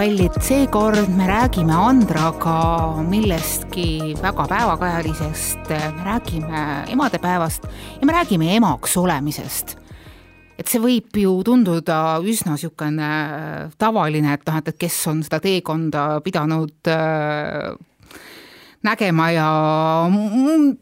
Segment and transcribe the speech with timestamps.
[0.00, 7.66] kallid, seekord me räägime Andraga millestki väga päevakajalisest, me räägime emadepäevast
[8.00, 9.76] ja me räägime emaks olemisest.
[10.56, 13.10] et see võib ju tunduda üsna niisugune
[13.80, 17.76] tavaline, et noh, et, et kes on seda teekonda pidanud äh,
[18.84, 19.52] nägema ja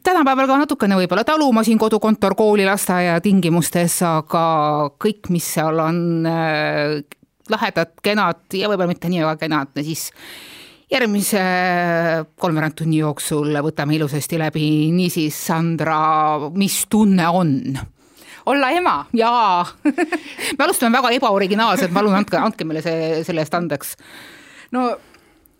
[0.02, 4.48] tänapäeval ka natukene võib-olla taluma siin kodukontor, kooli, lasteaia tingimustes, aga
[4.94, 7.00] kõik, mis seal on äh,
[7.52, 10.08] lahedad, kenad ja võib-olla mitte nii väga kenad, siis
[10.90, 11.42] järgmise
[12.40, 16.00] kolmveerand tunni jooksul võtame ilusasti läbi, niisiis Sandra,
[16.56, 17.54] mis tunne on?
[18.48, 19.06] olla ema.
[19.12, 19.66] jaa
[20.56, 23.96] me alustame väga ebaoriginaalselt, palun andke, andke meile see, selle eest andeks.
[24.72, 24.88] no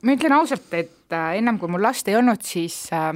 [0.02, 3.12] ma ütlen ausalt, et äh, ennem kui mul last ei olnud, siis äh,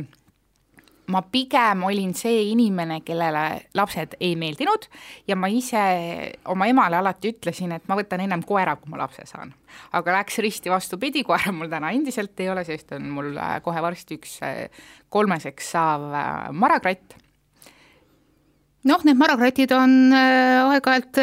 [1.12, 3.44] ma pigem olin see inimene, kellele
[3.76, 4.88] lapsed ei meeldinud
[5.28, 5.82] ja ma ise
[6.52, 9.52] oma emale alati ütlesin, et ma võtan ennem koera, kui ma lapse saan.
[9.92, 13.84] aga läks risti vastupidi, koera mul täna endiselt ei ole, sest on mul äh, kohe
[13.84, 17.16] varsti üks äh, kolmeseks saav äh, marakratt.
[18.88, 21.22] noh, need marakratid on aeg-ajalt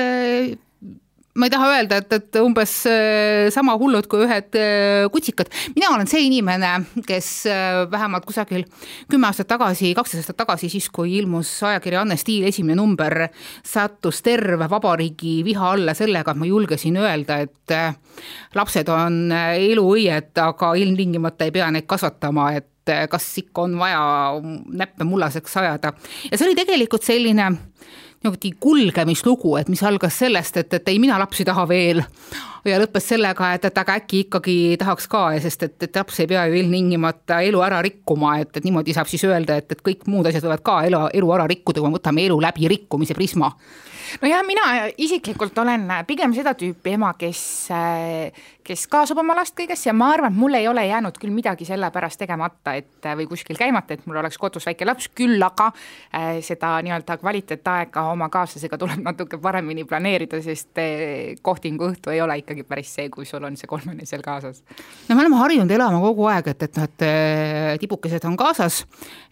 [1.40, 5.52] ma ei taha öelda, et, et umbes äh, sama hullud kui ühed äh, kutsikad.
[5.76, 6.72] mina olen see inimene,
[7.08, 8.66] kes äh, vähemalt kusagil
[9.10, 13.30] kümme aastat tagasi, kaksteist aastat tagasi, siis kui ilmus ajakirja Anne Stiil esimene number,
[13.66, 17.76] sattus terve vabariigi viha alla sellega, et ma julgesin öelda, et
[18.58, 24.02] lapsed on eluõied, aga ilmtingimata ei pea neid kasvatama, et kas ikka on vaja
[24.82, 25.94] näppe mullaseks ajada.
[26.32, 27.52] ja see oli tegelikult selline
[28.24, 32.02] niimoodi kulgemislugu, et mis algas sellest, et, et ei, mina lapsi taha veel.
[32.68, 36.28] Ja lõppes sellega, et, et aga äkki ikkagi tahaks ka, sest et, et laps ei
[36.28, 40.04] pea ju ilmtingimata elu ära rikkuma, et, et niimoodi saab siis öelda, et, et kõik
[40.12, 43.54] muud asjad võivad ka elu, elu ära rikkuda, kui me võtame elu läbi rikkumise prisma
[44.22, 44.66] nojah, mina
[44.98, 47.42] isiklikult olen pigem seda tüüpi ema, kes,
[48.66, 51.68] kes kaasab oma last kõigesse ja ma arvan, et mul ei ole jäänud küll midagi
[51.68, 55.70] selle pärast tegemata, et või kuskil käimata, et mul oleks kodus väike laps, küll aga
[55.72, 62.22] äh, seda nii-öelda kvaliteetaega oma kaaslasega tuleb natuke paremini planeerida, sest äh, kohtingu õhtu ei
[62.24, 64.64] ole ikkagi päris see, kui sul on see kolmene seal kaasas.
[65.08, 68.84] no me oleme harjunud elama kogu aeg, et, et noh, et äh, tibukesed on kaasas,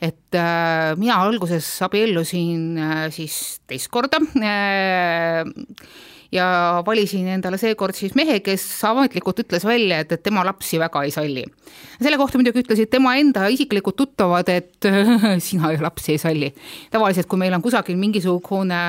[0.01, 4.66] et äh, mina alguses abiellusin äh, siis teist korda äh,
[6.31, 11.03] ja valisin endale seekord siis mehe, kes ametlikult ütles välja, et, et tema lapsi väga
[11.07, 11.43] ei salli.
[12.01, 14.87] selle kohta muidugi ütlesid tema enda isiklikud tuttavad, et
[15.47, 16.51] sina ju lapsi ei salli.
[16.91, 18.81] tavaliselt, kui meil on kusagil mingisugune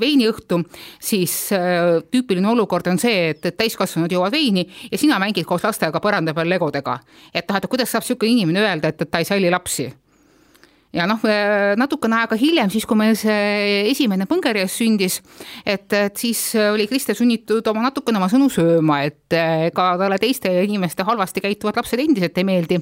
[0.00, 0.62] veiniõhtu,
[1.00, 5.64] siis äh, tüüpiline olukord on see, et, et täiskasvanud joovad veini ja sina mängid koos
[5.66, 6.98] lastega põranda peal legodega.
[7.34, 9.90] et noh, et kuidas saab niisugune inimene öelda, et, et ta ei salli lapsi
[10.96, 11.22] ja noh,
[11.78, 15.18] natukene aega hiljem, siis kui meil see esimene põngerjas sündis,
[15.64, 20.52] et, et siis oli Kriste sunnitud oma natukene oma sõnu sööma, et ega talle teiste
[20.64, 22.80] inimeste halvasti käituvad lapsed endiselt ei meeldi.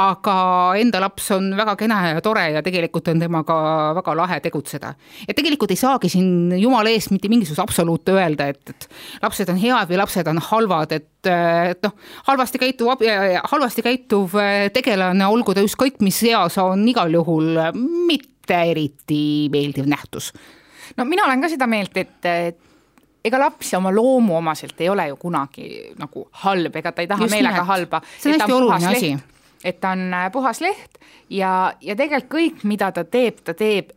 [0.00, 0.36] aga
[0.80, 3.56] enda laps on väga kena ja tore ja tegelikult on temaga
[4.00, 4.94] väga lahe tegutseda.
[5.28, 8.88] et tegelikult ei saagi siin jumala eest mitte mingisugust absoluute öelda, et, et
[9.22, 11.94] lapsed on head või lapsed on halvad, et et noh,
[12.28, 13.04] halvasti käituv,
[13.52, 14.36] halvasti käituv
[14.74, 17.58] tegelane, olgu ta ükskõik mis eas, on igal juhul
[18.08, 20.32] mitte eriti meeldiv nähtus.
[20.96, 22.62] no mina olen ka seda meelt, et
[23.24, 25.68] ega laps oma loomu omaselt ei ole ju kunagi
[26.00, 27.70] nagu halb, ega ta ei taha Just meelega näed.
[27.70, 28.00] halba.
[28.18, 29.12] see on hästi oluline asi.
[29.64, 30.98] et ta on äh, puhas leht
[31.30, 33.94] ja, ja tegelikult kõik, mida ta teeb, ta teeb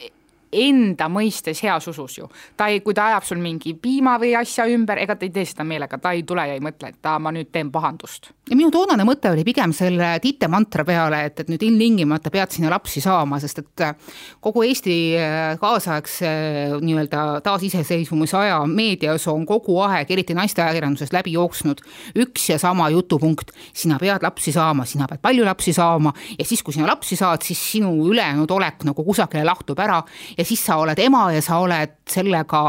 [0.51, 2.27] enda mõistes heas usus ju.
[2.57, 5.45] ta ei, kui ta ajab sul mingi piima või asja ümber, ega ta ei tee
[5.45, 8.31] seda meelega, ta ei tule ja ei mõtle, et aa, ma nüüd teen pahandust.
[8.49, 12.55] ja minu toonane mõte oli pigem selle Tiite mantra peale, et, et nüüd ilmtingimata pead
[12.55, 13.95] sinna lapsi saama, sest et äh,
[14.43, 21.35] kogu Eesti äh, kaasaegse äh, nii-öelda taasiseseisvumise aja meedias on kogu aeg, eriti naisteajakirjanduses läbi
[21.35, 21.83] jooksnud
[22.23, 26.63] üks ja sama jutupunkt, sina pead lapsi saama, sina pead palju lapsi saama ja siis,
[26.63, 30.01] kui sina lapsi saad, siis sinu ülejäänud olek nagu kusagile lahtub ära
[30.37, 32.61] ja siis sa oled ema ja sa oled sellega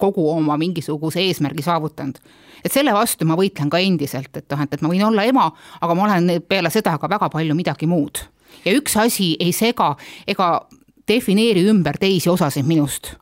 [0.00, 2.18] kogu oma mingisuguse eesmärgi saavutanud.
[2.64, 5.50] et selle vastu ma võitlen ka endiselt, et noh, et, et ma võin olla ema,
[5.80, 8.24] aga ma olen peale seda ka väga palju midagi muud.
[8.64, 9.94] ja üks asi ei sega
[10.26, 10.66] ega
[11.08, 13.14] defineeri ümber teisi osasid minust.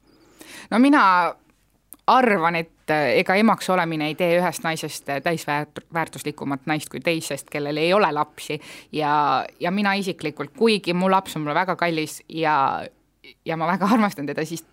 [0.71, 1.35] no mina
[2.09, 7.93] arvan, et ega emaks olemine ei tee ühest naisest täisväärtuslikumat naist kui teisest, kellel ei
[7.93, 8.61] ole lapsi
[8.93, 12.55] ja, ja mina isiklikult, kuigi mu laps on mulle väga kallis ja
[13.45, 14.65] ja ma väga armastan teda, siis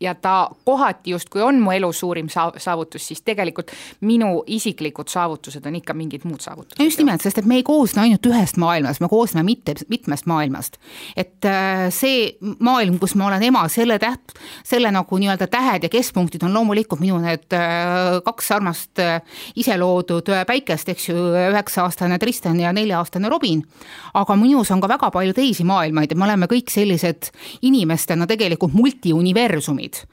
[0.00, 2.28] ja ta kohati justkui on mu elu suurim
[2.58, 3.70] saavutus, siis tegelikult
[4.00, 6.84] minu isiklikud saavutused on ikka mingid muud saavutused.
[6.84, 10.76] just nimelt, sest et me ei koosne ainult ühest maailmast, me koosneme mitte, mitmest maailmast.
[11.16, 15.92] et äh, see maailm, kus ma olen ema, selle täht, selle nagu nii-öelda tähed ja
[15.92, 19.22] keskpunktid on loomulikult minu need äh, kaks armast äh,
[19.56, 21.16] ise loodud päikest, eks ju,
[21.46, 23.64] üheksa-aastane Tristan ja nelja-aastane Robin.
[24.14, 27.32] aga minus on ka väga palju teisi maailmaid ja me oleme kõik sellised
[27.62, 30.06] inimestena tegelikult multiuniversumid juhid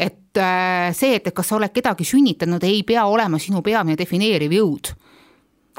[0.00, 4.54] et äh, see, et kas sa oled kedagi sünnitanud, ei pea olema sinu peamine defineeriv
[4.56, 4.94] jõud.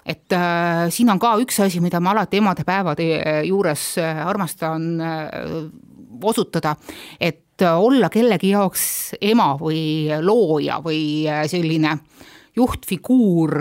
[0.05, 4.85] et äh, siin on ka üks asi, mida ma alati emadepäevade äh, juures äh, armastan
[5.01, 5.31] äh,
[6.21, 6.75] osutada,
[7.19, 8.83] et olla kellegi jaoks
[9.21, 11.91] ema või looja või selline
[12.57, 13.53] juhtfiguur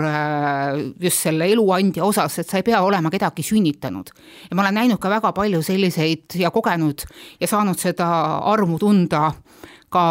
[0.99, 4.09] just selle eluandja osas, et sa ei pea olema kedagi sünnitanud.
[4.49, 7.05] ja ma olen näinud ka väga palju selliseid ja kogenud
[7.39, 8.09] ja saanud seda
[8.51, 9.61] armu tunda äh,
[9.91, 10.03] ka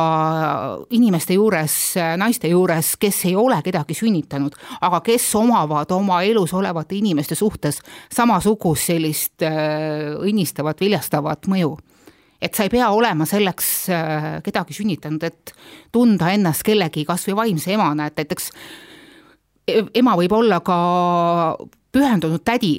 [0.95, 1.75] inimeste juures,
[2.21, 7.81] naiste juures, kes ei ole kedagi sünnitanud, aga kes omavad oma elus olevate inimeste suhtes
[8.13, 11.75] samasugust sellist äh, õnnistavat, viljastavat mõju.
[12.41, 15.53] Et sa ei pea olema selleks äh, kedagi sünnitanud, et
[15.93, 18.51] tunda ennast kellegi kas või vaimse emana, et näiteks
[19.69, 20.81] e-, ema võib olla ka
[21.93, 22.79] pühendunud tädi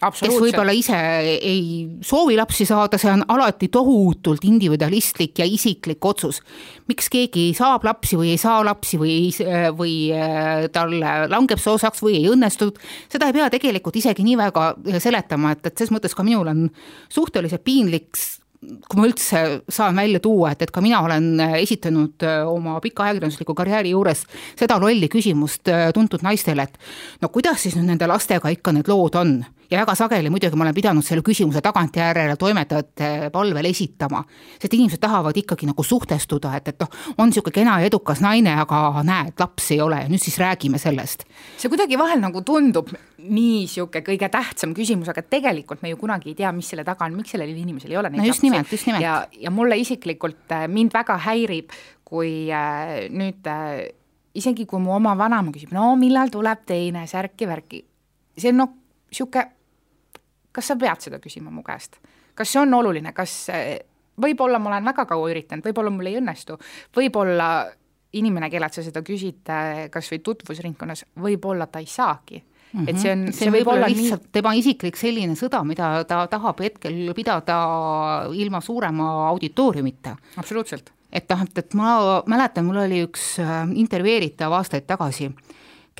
[0.00, 0.96] kes võib-olla ise
[1.36, 1.64] ei
[2.04, 6.40] soovi lapsi saada, see on alati tohutult individualistlik ja isiklik otsus.
[6.88, 9.30] miks keegi saab lapsi või ei saa lapsi või,
[9.76, 10.96] või äh, tal
[11.30, 12.72] langeb see osaks või ei õnnestu,
[13.12, 16.68] seda ei pea tegelikult isegi nii väga seletama, et, et selles mõttes ka minul on
[17.12, 18.16] suhteliselt piinlik
[18.60, 19.38] kui ma üldse
[19.72, 24.26] saan välja tuua, et, et ka mina olen esitanud äh, oma pika ajakirjandusliku karjääri juures
[24.58, 28.88] seda lolli küsimust äh, tuntud naistele, et no kuidas siis nüüd nende lastega ikka need
[28.88, 29.40] lood on
[29.70, 34.22] ja väga sageli muidugi ma olen pidanud selle küsimuse tagantjärele toimetajate palvel esitama,
[34.58, 38.56] sest inimesed tahavad ikkagi nagu suhtestuda, et, et noh, on niisugune kena ja edukas naine,
[38.64, 41.24] aga näed, lapsi ei ole ja nüüd siis räägime sellest.
[41.58, 46.32] see kuidagi vahel nagu tundub nii niisugune kõige tähtsam küsimus, aga tegelikult me ju kunagi
[46.32, 48.50] ei tea, mis selle taga on, miks sellel inimesel ei ole neid no just lapsi.
[48.50, 49.04] nimelt, just nimelt.
[49.04, 49.14] ja,
[49.46, 51.74] ja mulle isiklikult, äh, mind väga häirib,
[52.04, 53.86] kui äh, nüüd äh,
[54.34, 57.84] isegi kui mu oma vanaema küsib, no millal tuleb teine särki-värki,
[58.38, 58.76] see on noh,
[59.10, 59.59] niisugune
[60.52, 62.00] kas sa pead seda küsima mu käest?
[62.34, 63.50] kas see on oluline, kas
[64.20, 66.56] võib-olla ma olen väga kaua üritanud, võib-olla mul ei õnnestu,
[66.96, 67.48] võib-olla
[68.12, 69.50] inimene, kellelt sa seda küsid,
[69.90, 72.90] kas või tutvusringkonnas, võib-olla ta ei saagi Mm -hmm.
[72.90, 74.32] et see on, see, see võib olla lihtsalt nii...
[74.32, 77.56] tema isiklik selline sõda, mida ta tahab hetkel pidada
[78.30, 80.16] ilma suurema auditooriumita.
[80.36, 80.92] absoluutselt.
[81.12, 85.32] et noh, et, et ma mäletan, mul oli üks äh, intervjueeritav aastaid tagasi,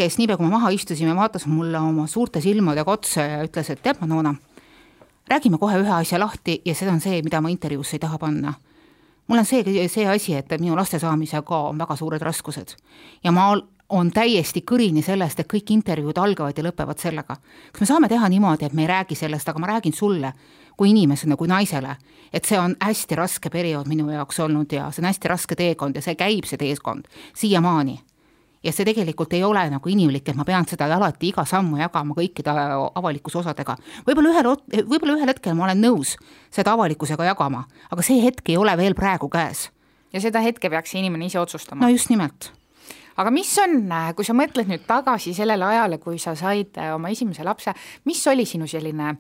[0.01, 3.83] kes niipea, kui me maha istusime, vaatas mulle oma suurte silmadega otsa ja ütles, et
[3.85, 4.33] tead, Manona,
[5.29, 8.55] räägime kohe ühe asja lahti ja see on see, mida ma intervjuusse ei taha panna.
[9.29, 12.75] mul on see, see asi, et minu laste saamisega on väga suured raskused
[13.25, 13.53] ja ma
[13.91, 17.37] on täiesti kõrini sellest, et kõik intervjuud algavad ja lõpevad sellega.
[17.73, 20.33] kas me saame teha niimoodi, et me ei räägi sellest, aga ma räägin sulle
[20.77, 21.97] kui inimesele, kui naisele,
[22.33, 25.97] et see on hästi raske periood minu jaoks olnud ja see on hästi raske teekond
[25.97, 27.05] ja see käib, see teekond,
[27.35, 28.01] siiamaani
[28.65, 32.15] ja see tegelikult ei ole nagu inimlik, et ma pean seda alati iga sammu jagama
[32.17, 32.53] kõikide
[33.01, 33.77] avalikkuse osadega.
[34.07, 34.51] võib-olla ühel,
[34.85, 36.17] võib-olla ühel hetkel ma olen nõus
[36.53, 39.71] seda avalikkusega jagama, aga see hetk ei ole veel praegu käes.
[40.13, 41.81] ja seda hetke peaks see inimene ise otsustama.
[41.85, 42.53] no just nimelt.
[43.17, 47.45] aga mis on, kui sa mõtled nüüd tagasi sellele ajale, kui sa said oma esimese
[47.45, 47.75] lapse,
[48.05, 49.17] mis oli sinu selline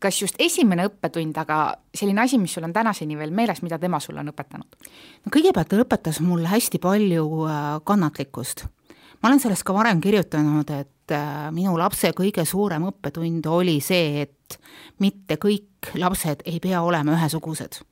[0.00, 1.60] kas just esimene õppetund, aga
[1.94, 4.88] selline asi, mis sul on tänaseni veel meeles, mida tema sulle on õpetanud?
[5.24, 8.64] no kõigepealt ta õpetas mulle hästi palju äh, kannatlikkust.
[9.20, 14.24] ma olen sellest ka varem kirjutanud, et äh, minu lapse kõige suurem õppetund oli see,
[14.24, 14.58] et
[15.04, 17.82] mitte kõik lapsed ei pea olema ühesugused.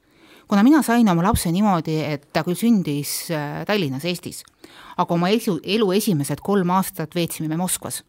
[0.49, 4.43] kuna mina sain oma lapse niimoodi, et ta küll sündis äh, Tallinnas, Eestis,
[4.97, 8.03] aga oma elu, elu esimesed kolm aastat veetsime me Moskvas,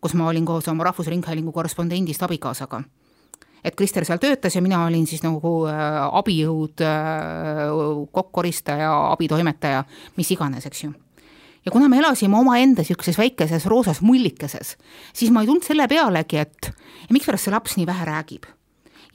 [0.00, 2.84] kus ma olin koos oma Rahvusringhäälingu korrespondendist abikaasaga
[3.64, 5.80] et Krister seal töötas ja mina olin siis nagu äh,
[6.20, 9.84] abijõud, äh, kokkkoristaja, abitoimetaja,
[10.16, 10.92] mis iganes, eks ju.
[11.66, 14.76] Ja kuna me elasime omaenda niisuguses väikeses roosas mullikeses,
[15.12, 16.70] siis ma ei tulnud selle pealegi, et
[17.10, 18.46] mikspärast see laps nii vähe räägib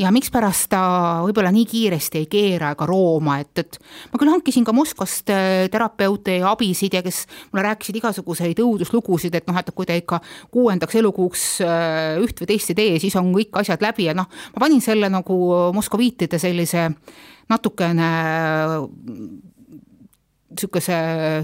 [0.02, 0.82] ja mikspärast ta
[1.26, 3.78] võib-olla nii kiiresti ei keera ega rooma, et, et
[4.12, 9.36] ma küll hankisin ka Moskvast äh, terapeute ja abisid ja kes mulle rääkisid igasuguseid õuduslugusid,
[9.38, 10.22] et noh, et kui te ikka
[10.54, 14.30] kuuendaks elukuuks äh, üht või teist ei tee, siis on kõik asjad läbi ja noh,
[14.56, 15.38] ma panin selle nagu
[15.76, 16.90] moskoviitide sellise
[17.52, 18.10] natukene
[20.52, 20.98] niisuguse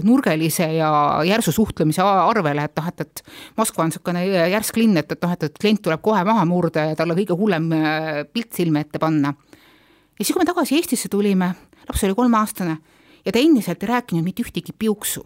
[0.04, 0.90] nurgelise ja
[1.26, 3.22] järsu suhtlemise arvele, et noh, et, et
[3.58, 6.90] Moskva on niisugune järsk linn, et, et noh, et, et klient tuleb kohe maha murda
[6.90, 9.32] ja talle kõige hullem äh, pilt silme ette panna.
[9.32, 11.54] ja siis, kui me tagasi Eestisse tulime,
[11.88, 12.78] laps oli kolmeaastane,
[13.24, 15.24] ja ta endiselt ei rääkinud mitte ühtegi piuksu.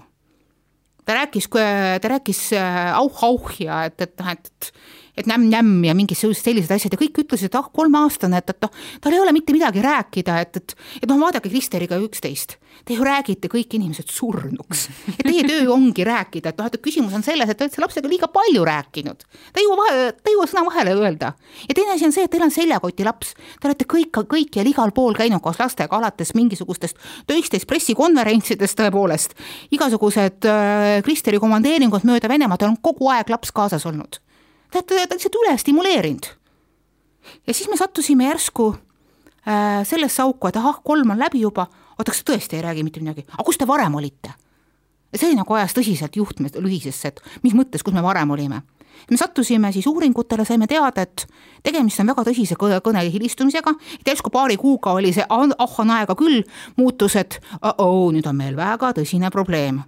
[1.05, 2.51] ta rääkis, ta rääkis
[2.95, 4.73] auh-auh ja et, et noh, et
[5.17, 8.73] et nämm-nämm ja mingisugused sellised asjad ja kõik ütlesid, et ah, kolmeaastane, et, et noh,
[9.05, 12.57] tal ei ole mitte midagi rääkida, et, et, et noh, vaadake Kristeriga üksteist.
[12.89, 14.87] Te ju räägite kõik inimesed surnuks
[15.19, 18.09] ja teie töö ongi rääkida, et noh, et küsimus on selles, et te olete lapsega
[18.09, 19.27] liiga palju rääkinud.
[19.53, 21.35] ta ei jõua vahe, ta ei jõua sõna vahele öelda.
[21.69, 24.97] ja teine asi on see, et teil on seljakoti laps, te olete kõik, kõikjal igal
[24.97, 26.97] pool käinud koos lastega, alates mingisugustest
[27.29, 29.37] töistest pressikonverentsidest tõepoolest,
[29.77, 34.23] igasugused äh, Kristeri komandeeringud mööda Venemaad, tal on kogu aeg laps kaasas olnud
[34.73, 36.27] ta, ta, lihtsalt üle stimuleerinud.
[37.47, 42.11] ja siis me sattusime järsku äh, sellesse auku, et ahah, kolm on läbi juba, oota,
[42.11, 44.35] kas sa tõesti ei räägi mitte midagi, aga kus te varem olite?
[45.13, 48.63] ja see nagu ajas tõsiselt juhtme lühisesse, et mis mõttes, kus me varem olime.
[49.11, 51.27] me sattusime siis uuringutele, saime teada, et
[51.63, 56.15] tegemist on väga tõsise kõne hilistumisega, et järsku paari kuuga oli see, ah on aega
[56.15, 56.43] küll,
[56.77, 57.41] muutus, et
[57.79, 59.83] oh, nüüd on meil väga tõsine probleem.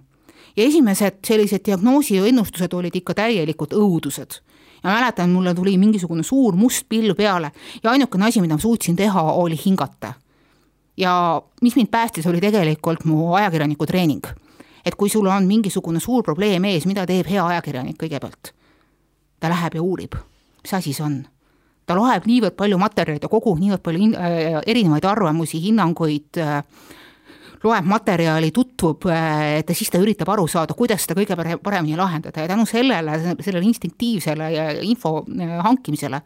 [0.55, 4.41] ja esimesed sellised diagnoosi ennustused olid ikka täielikud õudused
[4.85, 7.51] ja mäletan, mulle tuli mingisugune suur must pill peale
[7.83, 10.13] ja ainukene asi, mida ma suutsin teha, oli hingata.
[10.97, 14.25] ja mis mind päästis, oli tegelikult mu ajakirjaniku treening.
[14.85, 18.53] et kui sul on mingisugune suur probleem ees, mida teeb hea ajakirjanik kõigepealt?
[19.39, 20.15] ta läheb ja uurib,
[20.63, 21.23] mis asi see on
[21.85, 26.61] ta loeb niivõrd palju materjali, ta kogub niivõrd palju äh, erinevaid arvamusi, hinnanguid äh,,
[27.65, 32.43] loeb materjali, tutvub, et siis ta üritab aru saada, kuidas seda kõige paremini lahendada.
[32.43, 34.49] Ja tänu sellele, sellele instinktiivsele
[34.85, 36.21] info äh, hankimisele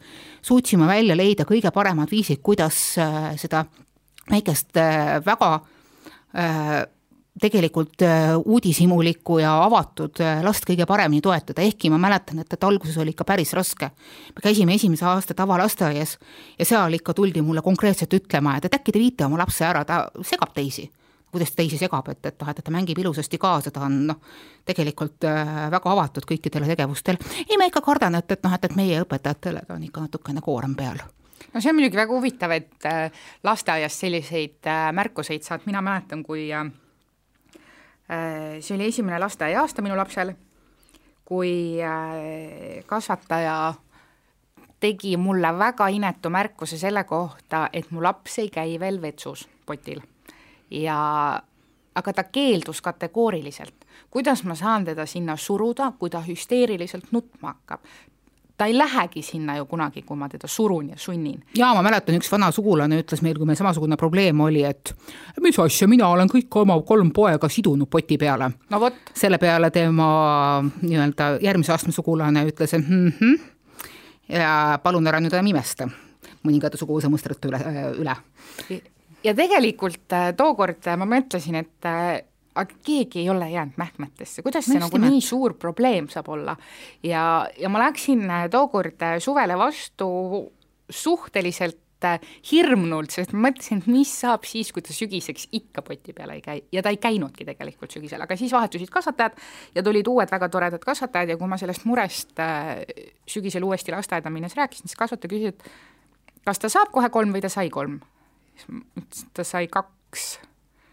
[0.46, 3.66] suutsime välja leida kõige paremad viisid, kuidas äh, seda
[4.30, 5.58] väikest äh, väga
[7.42, 8.04] tegelikult
[8.46, 13.26] uudishimulikku ja avatud last kõige paremini toetada, ehkki ma mäletan, et, et alguses oli ikka
[13.26, 13.90] päris raske.
[14.36, 16.20] me käisime esimese aasta tavalasteaias
[16.60, 19.82] ja seal ikka tuldi mulle konkreetselt ütlema, et, et äkki te viite oma lapse ära,
[19.90, 20.86] ta segab teisi
[21.32, 24.20] kuidas teisi segab, et, et noh, et ta mängib ilusasti kaasa, ta on noh,
[24.66, 27.22] tegelikult äh, väga avatud kõikidele tegevustele.
[27.46, 30.44] ei, ma ikka kardan, et, et noh, et, et meie õpetajatele ta on ikka natukene
[30.46, 31.02] koorem peal.
[31.54, 36.24] No see on muidugi väga huvitav, et äh, lasteaias selliseid äh, märkuseid saad, mina mäletan,
[36.26, 36.50] kui
[38.10, 40.32] see oli esimene lasteaiaaasta minu lapsel,
[41.30, 41.78] kui
[42.90, 43.58] kasvataja
[44.82, 50.02] tegi mulle väga inetu märkuse selle kohta, et mu laps ei käi veel vetsus potil
[50.72, 51.42] ja
[51.96, 53.76] aga ta keeldus kategooriliselt.
[54.10, 57.80] kuidas ma saan teda sinna suruda, kui ta hüsteeriliselt nutma hakkab?
[58.60, 61.44] ta ei lähegi sinna ju kunagi, kui ma teda surun ja sunnin.
[61.58, 64.94] jaa, ma mäletan, üks vana sugulane ütles meil, kui meil samasugune probleem oli, et
[65.40, 68.52] mis asja, mina olen kõik oma kolm poega sidunud poti peale.
[68.70, 69.00] no vot.
[69.16, 70.10] selle peale tema
[70.82, 73.40] nii-öelda järgmise astme sugulane ütles, et -hmm,
[74.36, 75.90] ja palun ära nüüd enam imesta
[76.44, 77.60] mõningate suguvõsa mõstrate üle,
[78.00, 78.16] üle
[79.24, 82.22] ja tegelikult äh, tookord äh, ma mõtlesin, et äh,
[82.60, 86.56] aga keegi ei ole jäänud mähkmetesse, kuidas see nagu nii suur probleem saab olla.
[87.06, 87.24] ja,
[87.60, 90.10] ja ma läksin tookord suvele vastu
[90.90, 91.78] suhteliselt
[92.48, 96.40] hirmnult, sest ma mõtlesin, et mis saab siis, kui ta sügiseks ikka poti peal ei
[96.40, 96.62] käi.
[96.72, 99.36] Ja ta ei käinudki tegelikult sügisel, aga siis vahetusid kasvatajad
[99.76, 102.40] ja tulid uued väga toredad kasvatajad ja kui ma sellest murest
[103.28, 107.44] sügisel uuesti lasteaeda minnes rääkisin, siis kasvataja küsis, et kas ta saab kohe kolm või
[107.44, 108.00] ta sai kolm
[108.60, 110.30] siis ma ütlesin, et ta sai kaks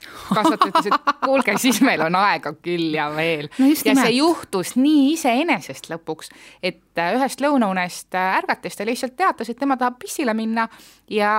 [0.06, 3.70] kasvataja ütles, et kuulge, siis meil on aega küll ja veel no.
[3.70, 6.30] ja see juhtus nii iseenesest lõpuks,
[6.62, 10.68] et äh, ühest lõunaunest äh, ärgates ta lihtsalt teatas, et tema tahab pissile minna
[11.10, 11.32] ja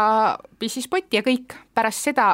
[0.59, 1.55] pissis potti ja kõik.
[1.77, 2.33] pärast seda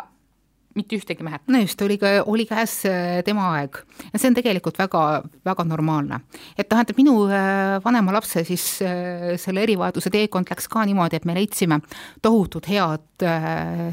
[0.77, 1.43] mitte ühtegi mehet.
[1.47, 3.79] no just, oli oli käes äh, tema aeg
[4.11, 5.03] ja see on tegelikult väga,
[5.45, 6.21] väga normaalne.
[6.57, 11.25] et tähendab, minu äh, vanema lapse siis äh, selle erivajaduse teekond läks ka niimoodi, et
[11.29, 11.79] me leidsime
[12.21, 13.27] tohutult head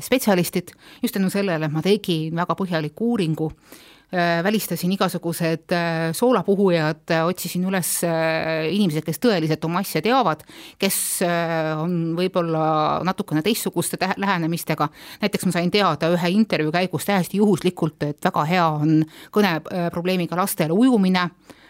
[0.02, 0.72] spetsialistid
[1.02, 3.50] just tänu sellele, et ma tegin väga põhjaliku uuringu
[4.44, 10.42] välistasin igasugused äh, soolapuhujad, äh, otsisin üles inimesed, kes tõeliselt oma asja teavad,
[10.80, 10.98] kes
[11.78, 12.64] on võib-olla
[13.06, 14.88] natukene teistsuguste lähenemistega,
[15.22, 19.00] näiteks ma sain teada ühe intervjuu käigus täiesti juhuslikult, et väga hea on
[19.30, 21.28] kõneprobleemiga lastele ujumine,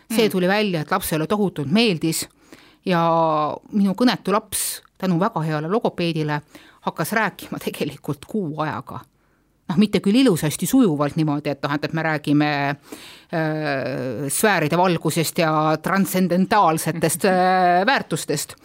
[0.08, 0.32] see mm.
[0.32, 2.24] tuli välja, et lapsele tohutult meeldis
[2.88, 3.02] ja
[3.72, 6.40] minu kõnetu laps tänu väga heale logopeedile
[6.88, 9.00] hakkas rääkima tegelikult kuu ajaga
[9.70, 15.38] noh, mitte küll ilusasti, sujuvalt niimoodi, et noh, et, et me räägime äh, sfääride valgusest
[15.42, 18.56] ja transcendentaalsetest äh, väärtustest,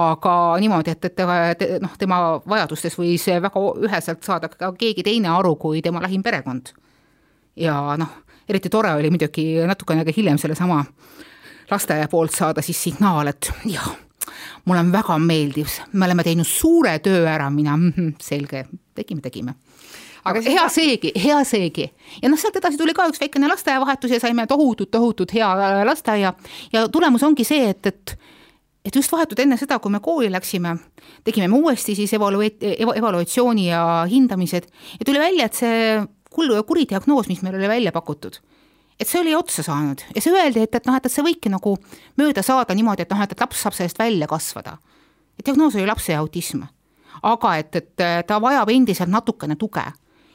[0.00, 1.16] aga niimoodi, et, et
[1.58, 6.24] te, noh, tema vajadustest võis väga üheselt saada ka keegi teine aru kui tema lähim
[6.24, 6.72] perekond.
[7.56, 8.16] ja noh,
[8.48, 10.80] eriti tore oli muidugi natukene aega hiljem sellesama
[11.70, 13.92] lasteaia poolt saada siis signaal, et jah,
[14.64, 19.54] mulle on väga meeldiv, me oleme teinud suure töö ära, mina -hmm, selge, tegime, tegime
[20.24, 20.54] aga seda...
[20.54, 21.88] hea seegi, hea seegi.
[22.22, 25.50] ja noh, sealt edasi tuli ka üks väikene lasteaiavahetus ja saime tohutut, tohutut hea
[25.84, 26.32] lasteaia
[26.72, 28.16] ja tulemus ongi see, et, et
[28.84, 30.74] et just vahetult enne seda, kui me kooli läksime,
[31.24, 34.66] tegime me uuesti siis evalueet-, evaluatsiooni ja hindamised
[34.98, 35.78] ja tuli välja, et see
[36.34, 38.36] kull-, kuridiagnoos, mis meil oli välja pakutud,
[39.00, 41.52] et see oli otsa saanud ja see öeldi, et, et noh, et, et see võibki
[41.52, 41.78] nagu
[42.20, 44.76] mööda saada niimoodi, et noh, et, et laps saab sellest välja kasvada.
[45.38, 46.68] et diagnoos oli lapse autism.
[47.22, 49.84] aga et, et ta vajab endiselt natukene tuge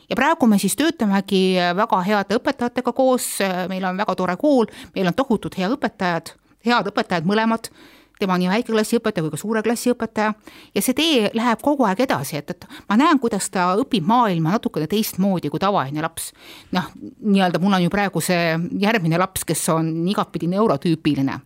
[0.10, 1.44] ja praegu me siis töötamegi
[1.78, 3.30] väga heade õpetajatega koos,
[3.70, 6.34] meil on väga tore kool, meil on tohutult hea õpetajad,
[6.66, 7.72] head õpetajad mõlemad.
[8.20, 10.34] Tema nii väikeklassi õpetaja kui ka suure klassi õpetaja
[10.76, 14.58] ja see tee läheb kogu aeg edasi, et, et ma näen, kuidas ta õpib maailma
[14.58, 16.34] natukene teistmoodi kui tavaline laps.
[16.76, 21.40] noh, nii-öelda mul on ju praegu see järgmine laps, kes on igatpidi neurotüüpiline.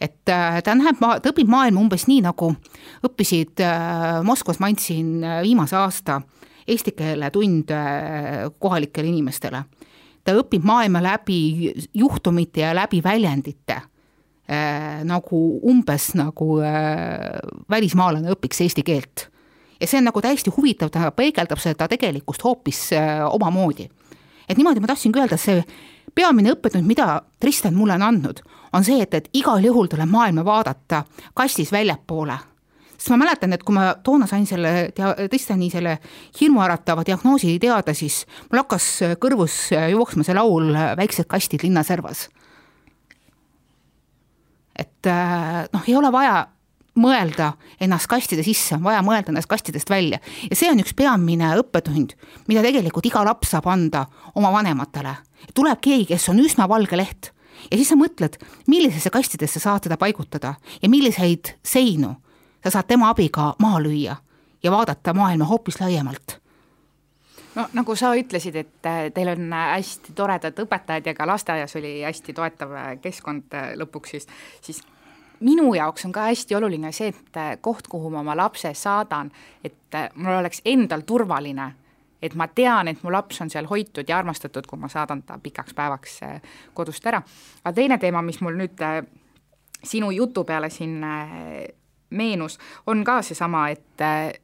[0.00, 2.50] Et äh, ta näeb, ta õpib maailma umbes nii, nagu
[3.08, 6.20] õppisid äh, Moskvas, ma andsin äh, viimase aasta
[6.66, 7.80] eesti keele tunde
[8.58, 9.64] kohalikele inimestele.
[10.24, 17.40] ta õpib maailma läbi juhtumite ja läbi väljendite äh, nagu umbes nagu äh,
[17.70, 19.28] välismaalane õpiks eesti keelt.
[19.80, 23.88] ja see on nagu täiesti huvitav, ta peegeldab seda tegelikkust hoopis äh, omamoodi.
[24.48, 25.64] et niimoodi ma tahtsingi öelda, see
[26.14, 28.40] peamine õppetund, mida Tristan mulle on andnud,
[28.72, 31.04] on see, et, et igal juhul tuleb maailma vaadata
[31.34, 32.38] kastis väljapoole
[33.04, 35.98] sest ma mäletan, et kui ma toona sain selle dia-, Tristani selle
[36.40, 38.88] hirmuäratava diagnoosi teada, siis mul hakkas
[39.20, 39.58] kõrvus
[39.92, 42.28] jooksma see laul Väiksed kastid linnaservas
[44.78, 46.46] et äh, noh, ei ole vaja
[46.98, 50.20] mõelda ennast kastide sisse, on vaja mõelda ennast kastidest välja.
[50.50, 52.14] ja see on üks peamine õppetund,
[52.48, 55.16] mida tegelikult iga laps saab anda oma vanematele.
[55.54, 57.32] tuleb keegi, kes on üsna valge leht
[57.70, 62.14] ja siis sa mõtled, millisesse kastidesse saad teda paigutada ja milliseid seinu
[62.64, 64.16] sa saad tema abiga maha lüüa
[64.62, 66.38] ja vaadata maailma hoopis laiemalt
[67.54, 71.76] no nagu sa ütlesid, et äh, teil on äh, hästi toredad õpetajad ja ka lasteaias
[71.78, 74.26] oli hästi toetav äh, keskkond lõpuks siis,
[74.62, 74.82] siis
[75.44, 79.30] minu jaoks on ka hästi oluline see, et koht, kuhu ma oma lapse saadan,
[79.64, 81.68] et mul oleks endal turvaline,
[82.22, 85.36] et ma tean, et mu laps on seal hoitud ja armastatud, kui ma saadan ta
[85.42, 86.20] pikaks päevaks
[86.74, 87.20] kodust ära.
[87.64, 88.80] aga teine teema, mis mul nüüd
[89.84, 91.02] sinu jutu peale siin
[92.14, 94.40] meenus, on ka seesama, et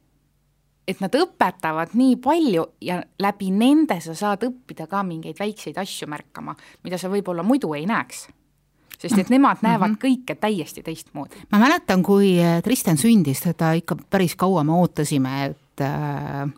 [0.87, 6.09] et nad õpetavad nii palju ja läbi nende sa saad õppida ka mingeid väikseid asju
[6.09, 8.27] märkama, mida sa võib-olla muidu ei näeks
[9.01, 10.03] sest et nemad näevad mm -hmm.
[10.05, 11.35] kõike täiesti teistmoodi.
[11.51, 16.51] ma mäletan, kui äh, Kristjan sündis, teda ikka päris kaua me ootasime, et äh,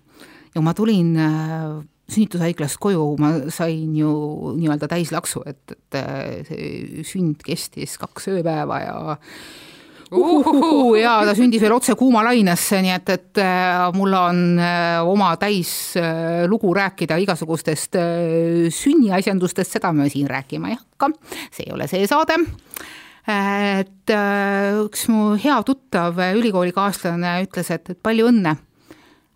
[0.55, 4.11] ja ma tulin äh, sünnitushaiglast koju, ma sain ju
[4.57, 9.17] nii-öelda täislaksu, et, et äh, see sünd kestis kaks ööpäeva ja
[10.13, 15.33] uhuhu, ja ta sündis veel otse kuumalainesse, nii et, et äh, mul on äh, oma
[15.41, 17.97] täislugu äh, rääkida igasugustest
[18.77, 21.11] sünniasjandustest, seda me siin rääkima ei hakka,
[21.51, 22.37] see ei ole see saade.
[23.23, 24.11] Et
[24.83, 28.51] üks mu hea tuttav ülikoolikaaslane ütles, et, et palju õnne,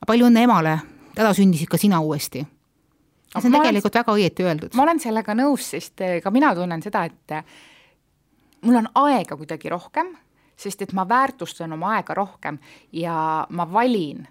[0.07, 0.73] palju õnne emale,
[1.15, 2.43] täna sündisid ka sina uuesti.
[2.43, 4.75] see on ma tegelikult olen, väga õieti öeldud.
[4.75, 7.39] ma olen sellega nõus, sest ka mina tunnen seda, et
[8.67, 10.11] mul on aega kuidagi rohkem
[10.57, 12.57] sest et ma väärtustan oma aega rohkem
[12.91, 14.27] ja ma valin,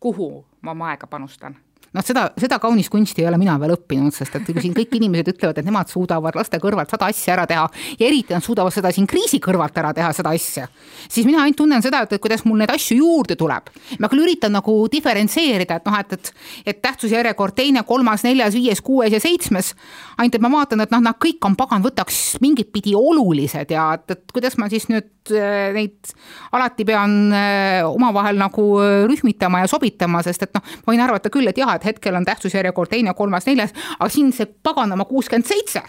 [0.00, 1.56] kuhu ma oma aega panustan
[1.94, 4.96] noh, seda, seda kaunist kunsti ei ole mina veel õppinud, sest et kui siin kõik
[4.98, 7.64] inimesed ütlevad, et nemad suudavad laste kõrvalt sada asja ära teha
[7.98, 10.66] ja eriti nad suudavad seda siin kriisi kõrvalt ära teha, seda asja,
[11.08, 13.70] siis mina ainult tunnen seda, et, et kuidas mul neid asju juurde tuleb.
[14.00, 16.32] ma küll üritan nagu diferentseerida, et noh, et, et,
[16.72, 19.74] et tähtsusjärjekord teine, kolmas, neljas, viies, kuues ja seitsmes,
[20.18, 23.92] ainult et ma vaatan, et noh, nad kõik on pagan, võtaks mingit pidi olulised ja
[23.98, 26.14] et, et kuidas ma siis nüüd äh, neid
[26.54, 31.32] alati pean äh, omavahel nagu äh, rühmitama ja sobitama, sest et noh, ma võin arvata
[31.32, 35.48] küll, et jah, et hetkel on tähtsusjärjekord teine, kolmas, neljas, aga siin see paganama kuuskümmend
[35.48, 35.82] seitse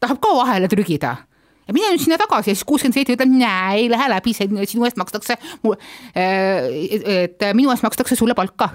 [0.00, 1.16] tahab ka vahele trügida.
[1.68, 4.86] Ja mine nüüd sinna tagasi ja siis kuuskümmend seitse ütleb, näe, ei lähe läbi, sinu
[4.86, 5.36] eest makstakse,
[6.16, 8.70] et minu eest makstakse sulle palka.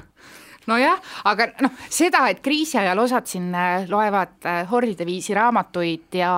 [0.69, 6.15] Nojah, aga noh, seda, et kriisi ajal osad siin äh, loevad äh, hordide viisi raamatuid
[6.15, 6.29] ja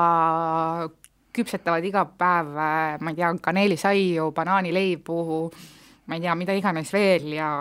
[1.35, 5.19] küpsetavad iga päev, äh, ma ei tea, kaneelisaiu, banaanileibu,
[6.09, 7.51] ma ei tea, mida iganes veel ja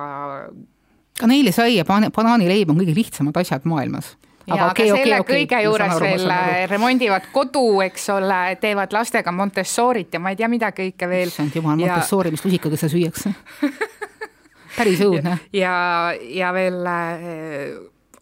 [1.21, 4.15] kaneelisai ja banaanileib on kõige lihtsamad asjad maailmas
[4.47, 8.93] ja aga, aga selle okay, kõige okay, juures aru, veel remondivad kodu, eks ole, teevad
[8.93, 11.33] lastega Montessorit ja ma ei tea, mida kõike veel.
[11.33, 13.35] issand jumal, Montessori, mis lusikaga seal süüakse
[14.77, 15.39] päris õudne.
[15.63, 15.75] ja,
[16.35, 17.77] ja veel äh,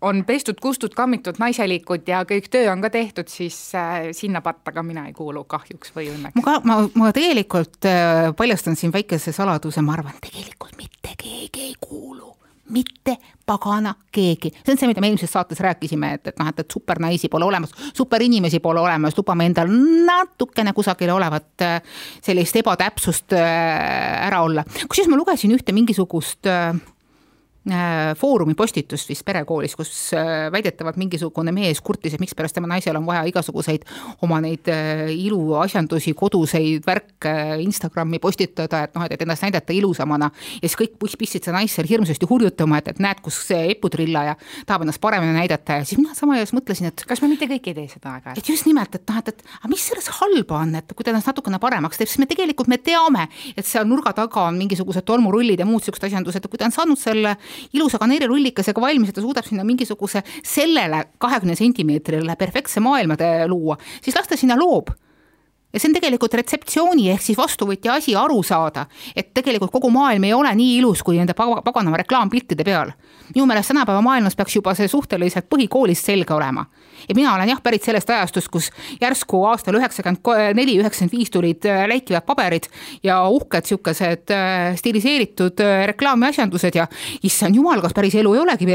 [0.04, 4.74] on pestud, kustud, kammitud, naiselikud ja kõik töö on ka tehtud, siis äh, sinna patta
[4.74, 6.36] ka mina ei kuulu kahjuks või õnneks.
[6.38, 11.70] ma ka, ma, ma tegelikult äh, paljastan siin väikese saladuse, ma arvan, tegelikult mitte keegi
[11.70, 12.30] ei kuulu
[12.72, 14.52] mitte pagana keegi.
[14.64, 17.44] see on see, mida me eelmises saates rääkisime, et, et noh, et, et supernaisi pole
[17.44, 19.70] olemas, superinimesi pole olemas, lubame endal
[20.06, 21.76] natukene kusagil olevat äh,
[22.24, 24.64] sellist ebatäpsust äh, ära olla.
[24.88, 26.72] kusjuures ma lugesin ühte mingisugust äh,
[28.18, 33.04] Foorumi postitust vist perekoolis, kus äh, väidetavalt mingisugune mees kurtis, et mikspärast tema naisel on
[33.06, 33.84] vaja igasuguseid
[34.26, 40.32] oma neid äh, iluasjandusi, koduseid värke Instagrami postitada, et noh, et ennast näidata ilusamana.
[40.56, 44.34] ja siis kõik pistsid seda naist seal hirmsasti hurjutama, et, et näed, kus see eputrillaja
[44.66, 47.06] tahab ennast paremini näidata ja siis mina sama ajas mõtlesin, et.
[47.06, 48.42] kas me mitte kõik ei tee seda aeg-ajalt?
[48.42, 51.14] et just nimelt, et noh, et, et aga mis selles halba on, et kui ta
[51.14, 55.06] ennast natukene paremaks teeb, siis me tegelikult me teame, et seal nurga taga on mingisugused
[55.06, 57.36] tolmurullid ja muud siuksed asjandused, kui ta on saanud selle
[57.72, 64.16] ilusa kaneelirullikesega valmis, et ta suudab sinna mingisuguse sellele kahekümne sentimeetrile perfektse maailma luua, siis
[64.16, 64.92] las ta sinna loob
[65.72, 68.86] ja see on tegelikult retseptsiooni ehk siis vastuvõtja asi aru saada,
[69.16, 72.92] et tegelikult kogu maailm ei ole nii ilus, kui nende paganama reklaampiltide peal.
[73.34, 76.66] minu meelest tänapäeva maailmas peaks juba see suhteliselt põhikoolist selge olema.
[77.08, 81.68] Ja mina olen jah pärit sellest ajastust, kus järsku aastal üheksakümmend neli, üheksakümmend viis tulid
[81.68, 82.68] äh, läikivad paberid
[83.02, 86.88] ja uhked sihukesed äh, stiliseeritud äh, reklaamiasjandused ja
[87.22, 88.68] issand jumal, kas päris elu ei olegi,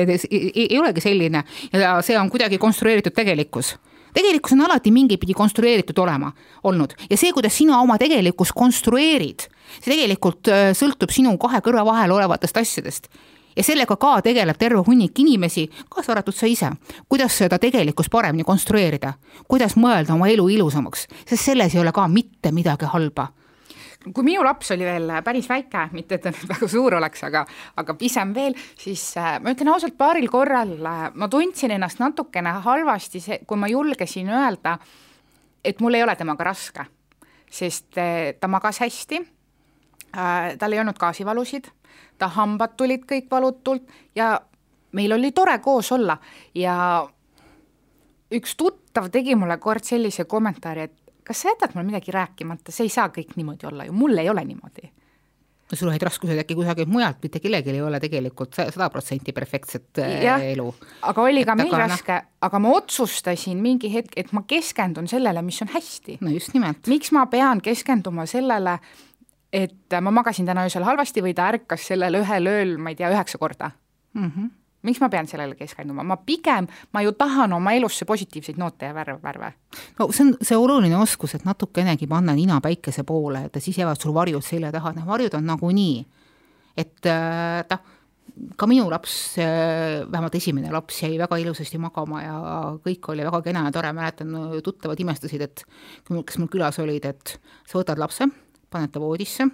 [0.68, 1.44] ei olegi selline.
[1.74, 3.76] Ja see on kuidagi konstrueeritud tegelikkus.
[4.18, 6.32] Tegelikkus on alati mingit pidi konstrueeritud olema,
[6.66, 6.96] olnud.
[7.10, 9.46] Ja see, kuidas sina oma tegelikkust konstrueerid,
[9.78, 13.12] see tegelikult äh, sõltub sinu kahe kõrva vahel olevatest asjadest
[13.58, 16.70] ja sellega ka tegeleb terve hunnik inimesi, kaasa arvatud sa ise.
[17.10, 19.14] kuidas seda tegelikkust paremini konstrueerida,
[19.48, 23.32] kuidas mõelda oma elu ilusamaks, sest selles ei ole ka mitte midagi halba.
[24.14, 27.42] Kui minu laps oli veel päris väike, mitte et ta nüüd väga suur oleks, aga,
[27.82, 32.54] aga pisem veel, siis äh, ma ütlen ausalt, paaril korral äh, ma tundsin ennast natukene
[32.64, 34.78] halvasti, kui ma julgesin öelda,
[35.66, 36.86] et mul ei ole temaga raske,
[37.52, 39.26] sest äh, ta magas hästi,
[40.18, 41.68] tal ei olnud gaasivalusid,
[42.18, 44.36] ta hambad tulid kõik valutult ja
[44.92, 46.18] meil oli tore koos olla.
[46.56, 47.08] Ja
[48.34, 50.96] üks tuttav tegi mulle kord sellise kommentaari, et
[51.28, 54.30] kas sa jätad mulle midagi rääkimata, see ei saa kõik niimoodi olla ju, mul ei
[54.30, 54.92] ole niimoodi.
[55.68, 60.00] No sul olid raskused äkki kusagilt mujalt, mitte kellelgi ei ole tegelikult sada protsenti perfektset
[60.00, 60.70] äh, ja, elu.
[61.10, 65.12] aga oli ka et meil aga, raske, aga ma otsustasin mingi hetk, et ma keskendun
[65.12, 66.22] sellele, mis on hästi.
[66.24, 66.88] no just nimelt.
[66.88, 68.78] miks ma pean keskenduma sellele,
[69.58, 73.12] et ma magasin täna öösel halvasti või ta ärkas sellel ühel ööl, ma ei tea,
[73.14, 73.72] üheksa korda
[74.14, 74.32] mm.
[74.32, 74.56] -hmm
[74.88, 78.96] miks ma pean sellele keskenduma, ma pigem, ma ju tahan oma elusse positiivseid noote ja
[78.96, 79.52] värve, värve.
[80.00, 84.02] no see on see oluline oskus, et natukenegi panna nina päikese poole, et siis jäävad
[84.02, 86.06] sul varjud selja taha, need varjud on nagunii.
[86.78, 87.94] et äh, noh,
[88.56, 92.38] ka minu laps, äh, vähemalt esimene laps jäi väga ilusasti magama ja
[92.86, 95.66] kõik oli väga kena ja tore, mäletan, tuttavad imestasid, et
[96.08, 98.30] kes mul külas olid, et sa võtad lapse,
[98.70, 99.48] paned ta voodisse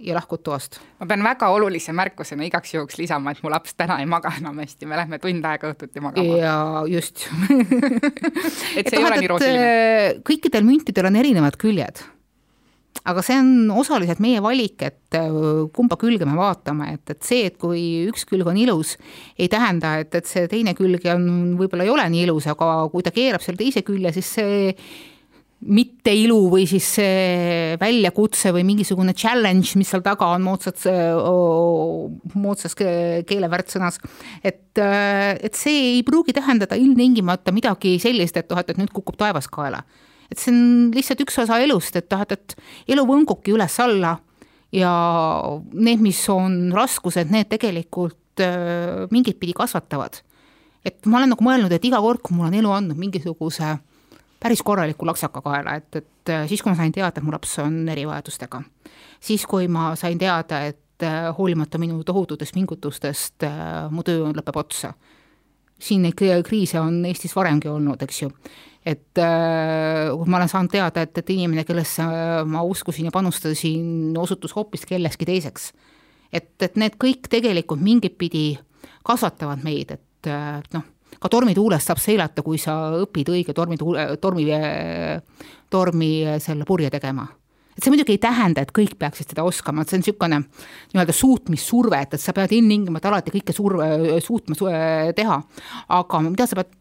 [0.00, 0.78] ja lahkud toast.
[1.00, 4.60] ma pean väga olulise märkusena igaks juhuks lisama, et mu laps täna ei maga enam
[4.62, 6.38] hästi, me lähme tund aega õhtuti magama.
[6.40, 6.54] ja
[6.90, 7.26] just
[8.78, 9.66] et see et ei ole nii roosiline.
[9.66, 12.02] Äh, kõikidel müntidel on erinevad küljed.
[13.04, 15.28] aga see on osaliselt meie valik, et äh,
[15.76, 18.96] kumba külge me vaatame, et, et see, et kui üks külg on ilus,
[19.38, 23.04] ei tähenda, et, et see teine külg on, võib-olla ei ole nii ilus, aga kui
[23.04, 24.74] ta keerab selle teise külje, siis see
[25.60, 30.86] mitteilu või siis see väljakutse või mingisugune challenge, mis seal taga on moodsas,
[32.34, 34.00] moodsas keelevärtsõnas.
[34.42, 39.50] et, et see ei pruugi tähendada ilmtingimata midagi sellist, et noh, et, nüüd kukub taevas
[39.52, 39.82] kaela.
[40.30, 44.16] et see on lihtsalt üks osa elust, et noh, et, et elu võngubki üles-alla
[44.72, 44.94] ja
[45.74, 48.16] need, mis on raskused, need tegelikult
[49.12, 50.22] mingit pidi kasvatavad.
[50.88, 53.76] et ma olen nagu mõelnud, et iga kord, kui mul on elu andnud mingisuguse
[54.40, 57.58] päris korraliku laksaka kaela, et, et äh, siis, kui ma sain teada, et mu laps
[57.62, 58.62] on erivajadustega,
[59.20, 64.60] siis kui ma sain teada, et äh, hoolimata minu tohututest pingutustest äh, mu töö lõpeb
[64.64, 64.94] otsa.
[65.80, 68.26] siin neid kriise on Eestis varemgi olnud, eks ju,
[68.84, 72.04] et kui ma olen saanud teada, et, et inimene, kellesse
[72.44, 75.72] ma uskusin ja panustasin, osutus hoopis kellekski teiseks.
[76.32, 78.58] et, et need kõik tegelikult mingit pidi
[79.04, 80.32] kasvatavad meid, et
[80.74, 80.84] noh
[81.20, 84.46] ka tormituules saab seilata, kui sa õpid õige tormituule, tormi,
[85.70, 87.28] tormi selle purje tegema
[87.80, 91.14] et see muidugi ei tähenda, et kõik peaksid seda oskama, et see on niisugune nii-öelda
[91.16, 93.88] suutmissurve, et, et sa pead ilmtingimata alati kõike surve,
[94.24, 94.56] suutma
[95.16, 95.38] teha.
[95.96, 96.74] aga mida sa pead,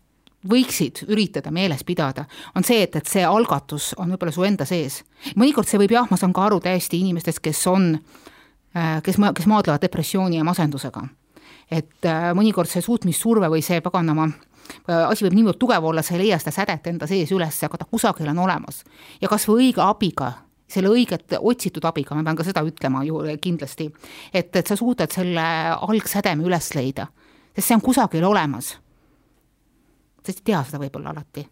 [0.50, 2.26] võiksid üritada meeles pidada,
[2.56, 5.02] on see, et, et see algatus on võib-olla su enda sees.
[5.36, 7.92] mõnikord see võib jah, ma saan ka aru täiesti inimestest, kes on,
[8.74, 11.08] kes, kes maadlevad depressiooni ja masendusega
[11.72, 16.16] et äh, mõnikord see suutmissurve või see paganama äh, asi võib niivõrd tugev olla, sa
[16.16, 18.84] ei leia seda sädet enda sees üles, aga ta kusagil on olemas.
[19.22, 20.34] ja kas või õige abiga
[20.70, 23.90] selle õiget otsitud abiga, ma pean ka seda ütlema ju kindlasti,
[24.34, 27.08] et, et sa suudad selle algsädeme üles leida,
[27.56, 28.76] sest see on kusagil olemas.
[30.20, 31.46] sa ei tea seda võib-olla alati.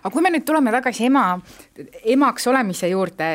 [0.00, 1.26] aga kui me nüüd tuleme tagasi ema,
[2.04, 3.28] emaks olemise juurde,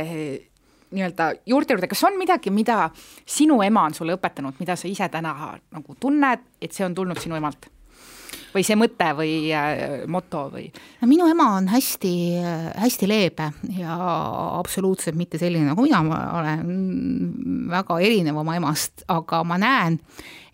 [0.92, 2.90] nii-öelda juurte juurde, kas on midagi, mida
[3.26, 5.36] sinu ema on sulle õpetanud, mida sa ise täna
[5.72, 7.70] nagu tunned, et see on tulnud sinu emalt?
[8.52, 10.66] või see mõte või äh, moto või?
[11.02, 12.14] no minu ema on hästi,
[12.84, 13.96] hästi leebe ja
[14.60, 16.02] absoluutselt mitte selline, nagu mina,
[16.40, 16.60] olen
[17.72, 20.00] väga erinev oma emast, aga ma näen,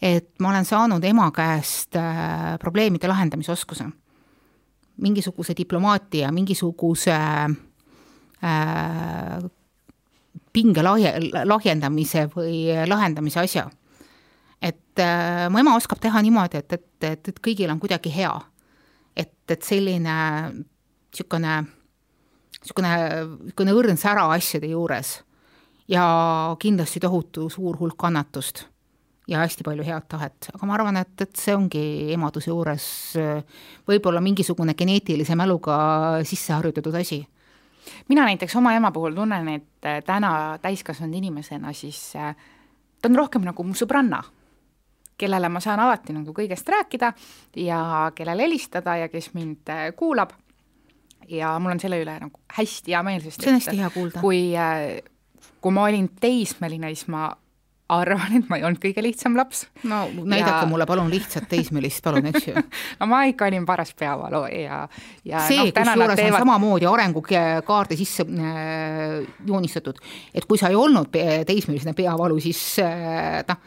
[0.01, 3.89] et ma olen saanud ema käest äh, probleemide lahendamise oskuse.
[4.97, 7.57] mingisuguse diplomaatia, mingisuguse äh,
[10.57, 11.13] pinge lahje,
[11.45, 13.67] lahjendamise või lahendamise asja.
[14.61, 18.33] Et äh, mu ema oskab teha niimoodi, et, et, et, et kõigil on kuidagi hea.
[19.17, 20.15] et, et selline
[20.53, 21.53] niisugune,
[22.61, 22.91] niisugune,
[23.45, 25.15] niisugune õrn sära asjade juures
[25.89, 26.03] ja
[26.59, 28.65] kindlasti tohutu suur hulk kannatust
[29.27, 32.85] ja hästi palju head tahet, aga ma arvan, et, et see ongi emaduse juures
[33.19, 33.41] äh,
[33.87, 35.77] võib-olla mingisugune geneetilise mäluga
[36.25, 37.23] sisse harjutatud asi
[38.09, 42.35] mina näiteks oma ema puhul tunnen, et äh, täna täiskasvanud inimesena siis äh,
[43.01, 44.23] ta on rohkem nagu mu sõbranna
[45.17, 47.13] kellele ma saan alati nagu kõigest rääkida
[47.57, 50.35] ja kellele helistada ja kes mind äh, kuulab.
[51.27, 54.21] ja mul on selle üle nagu hästi hea meel, sest see on hästi hea kuulda.
[54.21, 54.53] kui,
[55.61, 57.31] kui ma olin teismeline, siis ma
[57.89, 59.65] arvan, et ma ei olnud kõige lihtsam laps.
[59.87, 60.69] no näidake ja...
[60.69, 62.55] mulle palun lihtsat teismelist, palun, eks ju
[62.99, 64.81] no ma ikka olin paras peavalu ja,
[65.27, 66.39] ja see no,, kusjuures teevad...
[66.39, 70.01] on samamoodi arengukaarde sisse äh, joonistatud,
[70.33, 71.15] et kui sa ei olnud
[71.47, 73.63] teismelisena peavalu, siis äh, noh,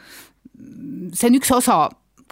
[1.15, 1.81] see on üks osa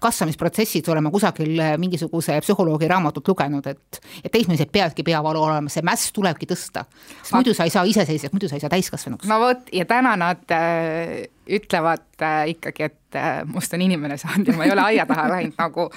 [0.02, 6.12] kasvamisprotsessid olema kusagil mingisuguse psühholoogi raamatut lugenud, et, et teismelised peavadki peavalu olema, see mäss
[6.14, 6.84] tulebki tõsta.
[7.22, 9.28] sest muidu sa ei saa iseseisvaks, muidu sa ei saa täiskasvanuks.
[9.28, 14.52] no vot, ja täna nad äh, ütlevad äh, ikkagi, et äh, must on inimene saanud
[14.52, 15.88] ja ma ei ole aia taha läinud, nagu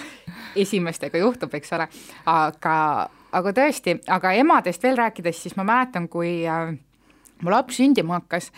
[0.56, 1.88] esimestega juhtub, eks ole,
[2.32, 2.78] aga,
[3.38, 6.74] aga tõesti, aga emadest veel rääkides, siis ma mäletan, kui äh,
[7.42, 8.52] mu laps sündima hakkas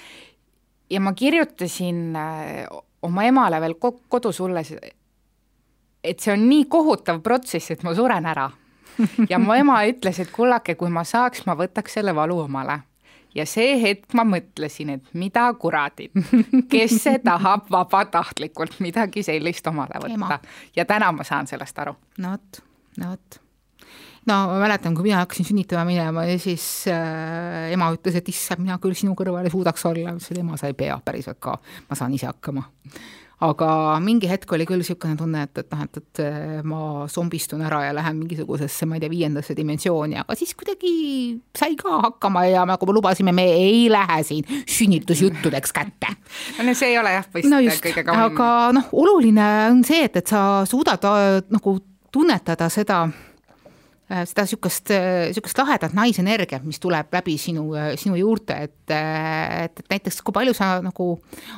[0.89, 2.67] ja ma kirjutasin äh,
[3.03, 4.73] oma emale veel kodus olles,
[6.03, 8.49] et see on nii kohutav protsess, et ma suren ära.
[9.29, 12.81] ja mu ema ütles, et kullake, kui ma saaks, ma võtaks selle valu omale
[13.33, 16.13] ja see hetk ma mõtlesin, et mida kuradit,
[16.71, 20.39] kes see tahab vabatahtlikult midagi sellist omale võtta.
[20.75, 21.95] ja täna ma saan sellest aru.
[22.21, 22.61] no vot,
[23.01, 23.39] no vot
[24.29, 28.63] no ma mäletan, kui mina hakkasin sünnitama minema ja siis äh, ema ütles, et issand,
[28.63, 31.57] mina küll sinu kõrval ei suudaks olla, ütles, et ema, sa ei pea päriselt ka,
[31.89, 32.65] ma saan ise hakkama.
[33.43, 33.69] Aga
[34.03, 36.21] mingi hetk oli küll niisugune tunne, et, et noh, et, et
[36.67, 40.93] ma zombistun ära ja lähen mingisugusesse, ma ei tea, viiendasse dimensiooni, aga siis kuidagi
[41.57, 46.13] sai ka hakkama ja nagu me lubasime, me ei lähe siin sünnitusjuttudeks kätte.
[46.63, 48.31] no see ei ole jah, vist no just, kõige kaunim.
[48.31, 51.77] aga noh, oluline on see, et, et sa suudad äh, nagu
[52.13, 53.05] tunnetada seda
[54.13, 54.91] seda niisugust,
[55.27, 60.53] niisugust lahedat naisenergiat, mis tuleb läbi sinu, sinu juurte, et, et, et näiteks kui palju
[60.57, 61.13] sa nagu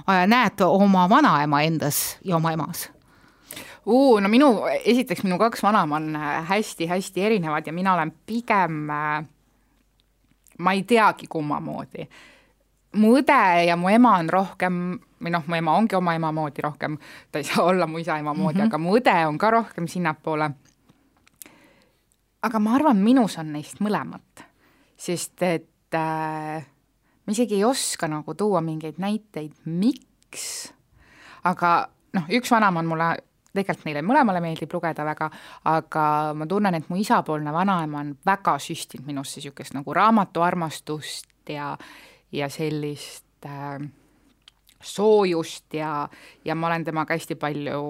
[0.05, 2.87] äh, näed oma vanaema endas ja oma emas?
[3.85, 4.49] Uh, no minu,
[4.81, 6.15] esiteks minu kaks vanaema on
[6.49, 8.79] hästi-hästi äh, erinevad ja mina olen pigem,
[10.57, 12.07] ma ei teagi, kumma moodi.
[12.95, 14.75] mu õde ja mu ema on rohkem
[15.19, 16.95] või noh, mu ema ongi oma ema moodi rohkem,
[17.31, 18.67] ta ei saa olla mu isa ema moodi mm, -hmm.
[18.67, 20.49] aga mu õde on ka rohkem sinnapoole
[22.45, 24.45] aga ma arvan, minus on neist mõlemat,
[24.97, 26.65] sest et äh,
[27.25, 30.71] ma isegi ei oska nagu tuua mingeid näiteid, miks,
[31.49, 31.77] aga
[32.15, 33.09] noh, üks vanaema on mulle,
[33.55, 35.29] tegelikult neile mõlemale meeldib lugeda väga,
[35.71, 36.05] aga
[36.37, 41.73] ma tunnen, et mu isapoolne vanaema on väga süstinud minusse niisugust nagu raamatuarmastust ja,
[42.35, 43.79] ja sellist äh,
[44.85, 46.07] soojust ja,
[46.45, 47.81] ja ma olen temaga hästi palju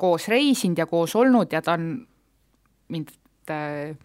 [0.00, 1.92] koos reisinud ja koos olnud ja ta on
[2.90, 3.12] mind
[3.50, 3.96] Äh,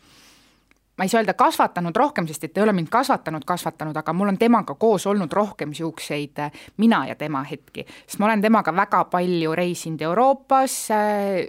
[0.99, 4.34] ma ei saa öelda kasvatanud rohkem, sest et ei ole mind kasvatanud, kasvatanud, aga mul
[4.34, 8.75] on temaga koos olnud rohkem niisuguseid äh, mina ja tema hetki, sest ma olen temaga
[8.75, 11.47] väga palju reisinud Euroopas äh,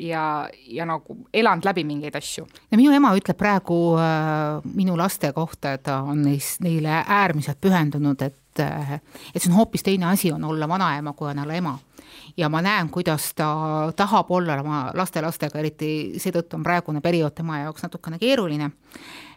[0.00, 2.46] ja, ja nagu elanud läbi mingeid asju.
[2.70, 7.60] ja minu ema ütleb praegu äh, minu laste kohta, et ta on neis, neile äärmiselt
[7.60, 11.78] pühendunud, et et see on hoopis teine asi, on olla vanaema, kui on olla ema
[12.36, 17.62] ja ma näen, kuidas ta tahab olla oma lastelastega, eriti seetõttu on praegune periood tema
[17.64, 18.70] jaoks natukene keeruline.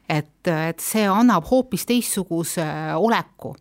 [0.09, 3.55] et, et see annab hoopis teistsuguse oleku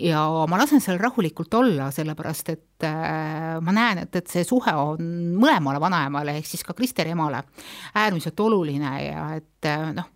[0.00, 4.74] ja ma lasen seal rahulikult olla, sellepärast et äh, ma näen, et, et see suhe
[4.76, 5.00] on
[5.40, 7.42] mõlemale vanaemale ehk siis ka Kristeri emale
[7.94, 10.10] äärmiselt oluline ja et äh, noh,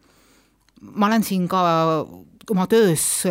[0.92, 1.62] ma olen siin ka
[2.50, 3.24] oma töös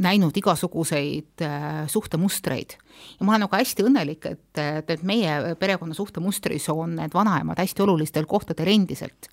[0.00, 1.42] näinud igasuguseid
[1.90, 2.76] suhtemustreid
[3.18, 7.84] ja ma olen nagu hästi õnnelik, et, et, meie perekonna suhtemustris on need vanaemad hästi
[7.84, 9.28] olulistel kohtadel endiselt.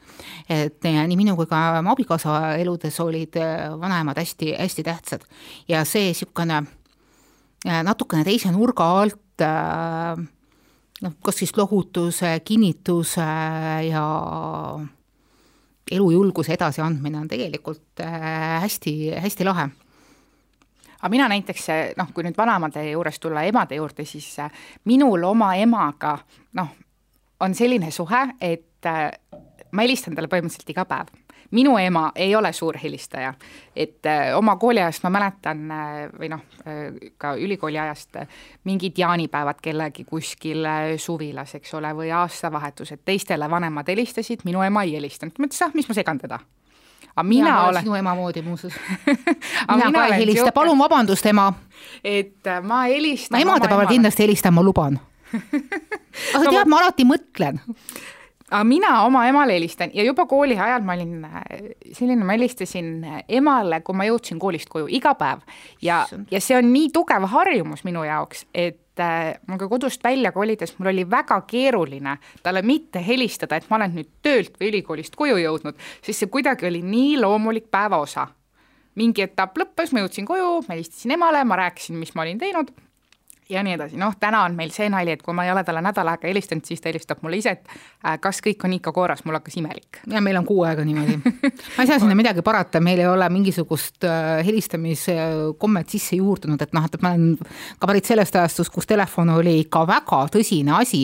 [0.49, 3.38] et nii minu kui ka mu abikaasa eludes olid
[3.80, 5.25] vanaemad hästi, hästi tähtsad
[5.67, 6.62] ja see niisugune
[7.84, 9.45] natukene teise nurga alt
[11.01, 13.25] noh, kas siis lohutuse, kinnituse
[13.89, 14.06] ja
[15.91, 18.03] elujulguse edasiandmine on tegelikult
[18.62, 19.69] hästi, hästi lahe
[21.00, 24.52] aga mina näiteks noh, kui nüüd vanaemade juurest tulla emade juurde, siis äh,
[24.86, 26.18] minul oma emaga
[26.58, 26.74] noh,
[27.40, 29.12] on selline suhe, et äh,
[29.72, 31.14] ma helistan talle põhimõtteliselt iga päev.
[31.56, 33.30] Minu ema ei ole suur helistaja,
[33.76, 35.62] et äh, oma kooliajast ma mäletan
[36.20, 36.44] või noh
[37.18, 38.20] ka ülikooli ajast
[38.68, 40.68] mingid jaanipäevad kellegi kuskil
[41.00, 45.78] suvilas, eks ole, või aastavahetused, teistele vanemad helistasid, minu ema ei helistanud, ma ütlesin, ah,
[45.78, 46.42] mis ma segan teda
[47.17, 48.73] aga mina, mina olen sinu ema moodi muuseas.
[49.75, 51.53] Mina ka ei helista, palun vabandust, ema.
[52.03, 54.99] et äh, ma helistan ma emadepäeval kindlasti helistan, ma luban.
[56.36, 57.60] Aga no, tead, ma alati mõtlen.
[58.47, 59.91] Aga mina oma emale helistan.
[59.93, 61.41] Ja juba kooli ajal ma olin äh,
[61.93, 62.91] selline, ma helistasin
[63.27, 65.41] emale, kui ma jõudsin koolist koju iga päev.
[65.82, 70.32] Ja, ja see on nii tugev harjumus minu jaoks, et äh, mul ka kodust välja
[70.32, 75.16] kolides, mul oli väga keeruline talle mitte helistada, et ma olen nüüd töölt või ülikoolist
[75.16, 78.28] koju jõudnud, sest see kuidagi oli nii loomulik päevaosa.
[78.98, 82.72] mingi etapp lõppes, ma jõudsin koju, ma helistasin emale, ma rääkisin, mis ma olin teinud
[83.50, 85.82] ja nii edasi, noh, täna on meil see nali, et kui ma ei ole talle
[85.84, 89.24] nädal aega helistanud, siis ta helistab mulle ise, et äh, kas kõik on ikka korras,
[89.26, 90.02] mul hakkas imelik.
[90.12, 91.18] ja meil on kuu aega niimoodi.
[91.78, 96.76] ma ei saa sinna midagi parata, meil ei ole mingisugust äh, helistamiskommet sisse juurdunud, et
[96.76, 97.38] noh, et ma olen
[97.80, 101.04] ka pärit sellest ajastust, kus telefon oli ikka väga tõsine asi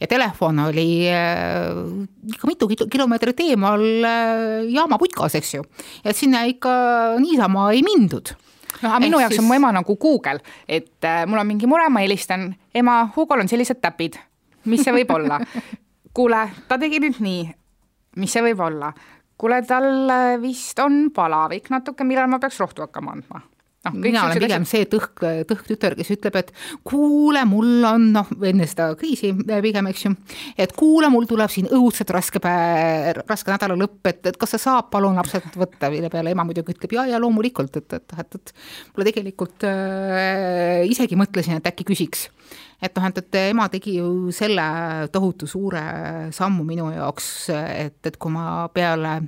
[0.00, 1.70] ja telefon oli äh,
[2.34, 5.68] ikka mitu kilomeetrit eemal äh, jaamaputkas, eks ju.
[6.04, 6.74] et sinna ikka
[7.22, 8.34] niisama ei mindud
[8.82, 9.44] no aga minu jaoks siis...
[9.44, 13.44] on mu ema nagu Google, et äh, mul on mingi mure, ma helistan, ema, Hugol
[13.44, 14.18] on sellised täpid,
[14.70, 15.40] mis see võib olla?
[16.16, 17.48] kuule, ta tegi nüüd nii,
[18.20, 18.92] mis see võib olla?
[19.38, 23.42] kuule, tal äh, vist on palavik natuke, millal ma peaks rohtu hakkama andma
[23.84, 26.52] noh, mina olen pigem see tõhk, tõhktütar, kes ütleb, et
[26.86, 30.14] kuule, mul on noh, enne seda kriisi pigem, eks ju,
[30.60, 34.62] et kuule, mul tuleb siin õudselt raske päev, raske nädala lõpp, et, et kas sa
[34.62, 38.38] saad palun lapsed võtta, mille peale ema muidugi ütleb ja, ja loomulikult, et, et, et,
[38.40, 38.54] et
[38.94, 42.28] mulle tegelikult äh, isegi mõtlesin, et äkki küsiks.
[42.84, 44.64] et noh, et, et ema tegi ju selle
[45.12, 45.84] tohutu suure
[46.34, 49.20] sammu minu jaoks, et, et kui ma peale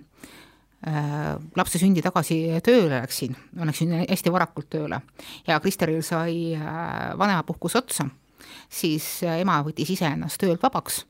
[1.56, 5.00] lapse sündi tagasi tööle läksin, läksin hästi varakult tööle.
[5.46, 8.06] Ja Kristeril sai äh, vanemapuhkus otsa,
[8.68, 11.04] siis äh, ema võttis iseennast töölt vabaks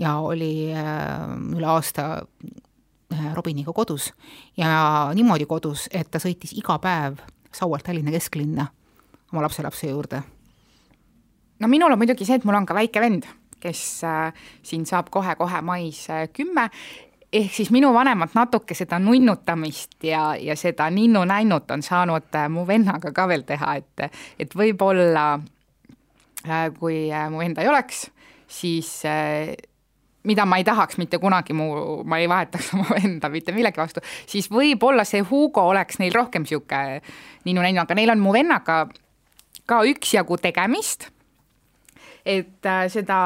[0.00, 2.22] ja oli üle aasta
[3.34, 4.12] Robiniga kodus.
[4.56, 7.18] Ja niimoodi kodus, et ta sõitis iga päev
[7.52, 8.68] Saualt Tallinna kesklinna
[9.32, 10.22] oma lapselapse juurde.
[11.58, 13.26] no minul on muidugi see, et mul on ka väike vend,
[13.60, 16.70] kes äh, siin saab kohe-kohe mais kümme
[17.32, 22.66] ehk siis minu vanemad natuke seda nunnutamist ja, ja seda ninnu-nännut on saanud äh, mu
[22.66, 28.08] vennaga ka veel teha, et, et võib-olla äh, kui äh, mu venda ei oleks,
[28.50, 28.90] siis
[30.26, 34.02] mida ma ei tahaks mitte kunagi, mu, ma ei vahetaks oma venda mitte millegi vastu,
[34.26, 36.98] siis võib-olla see Hugo oleks neil rohkem niisugune
[37.46, 38.82] ninnu-nännu, aga neil on mu vennaga
[39.70, 41.06] ka üksjagu tegemist,
[42.26, 43.20] et seda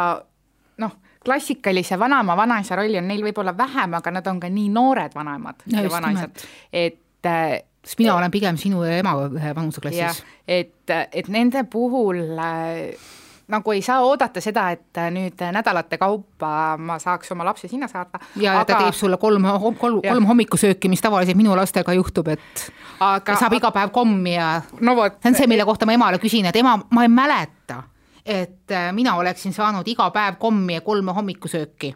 [0.79, 0.93] noh
[1.25, 5.67] klassikalise vanaema, vanaisa rolli on neil võib-olla vähem, aga nad on ka nii noored vanaemad
[5.73, 9.17] ja, vanaisad, et äh, sest mina olen pigem sinu ja ema
[9.57, 10.25] vanuseklassis.
[10.49, 13.13] et, et nende puhul äh,
[13.49, 18.21] nagu ei saa oodata seda, et nüüd nädalate kaupa ma saaks oma lapse sinna saata.
[18.41, 18.65] ja aga...
[18.65, 19.47] ta teeb sulle kolm,
[19.81, 22.69] kolm, kolm hommikusööki, mis tavaliselt minu lastega juhtub, et
[23.01, 23.37] aga...
[23.41, 25.21] saab iga päev kommi ja no, võt...
[25.21, 27.83] see on see, mille kohta ma emale küsin, et ema, ma ei mäleta
[28.25, 31.95] et äh, mina oleksin saanud iga päev kommi ja kolme hommikusööki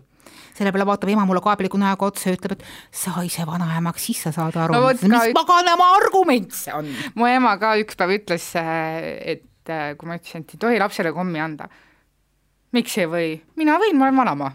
[0.59, 2.64] selle peale vaatab ema mulle kaebliku näoga otsa ja ütleb, et
[2.95, 5.35] sa ise vanaemaks, siis sa saad aru no,, mis üks...
[5.37, 6.88] paganama argument see on.
[7.14, 11.14] mu ema ka üks päev ütles, et äh, kui ma ütlesin, et ei tohi lapsele
[11.17, 11.69] kommi anda.
[12.74, 13.37] miks ei või?
[13.61, 14.51] mina võin, ma olen vanaema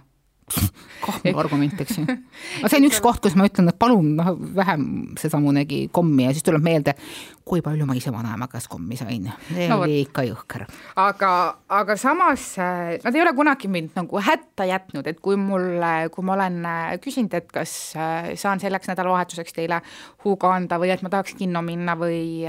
[1.04, 2.06] kahvli argument, eks ju.
[2.62, 4.86] aga see on üks koht, kus ma ütlen, et palun noh, vähem
[5.20, 6.96] sedamunegi kommi ja siis tuleb meelde,
[7.44, 9.28] kui palju ma ise vanaema käest kommi sain.
[9.50, 10.66] see no, oli ikka jõhker.
[11.00, 11.32] aga,
[11.76, 15.84] aga samas äh, nad ei ole kunagi mind nagu hätta jätnud, et kui mul,
[16.14, 19.82] kui ma olen äh, küsinud, et kas äh, saan selleks nädalavahetuseks teile
[20.24, 22.46] Hugo anda või et ma tahaks kinno minna või,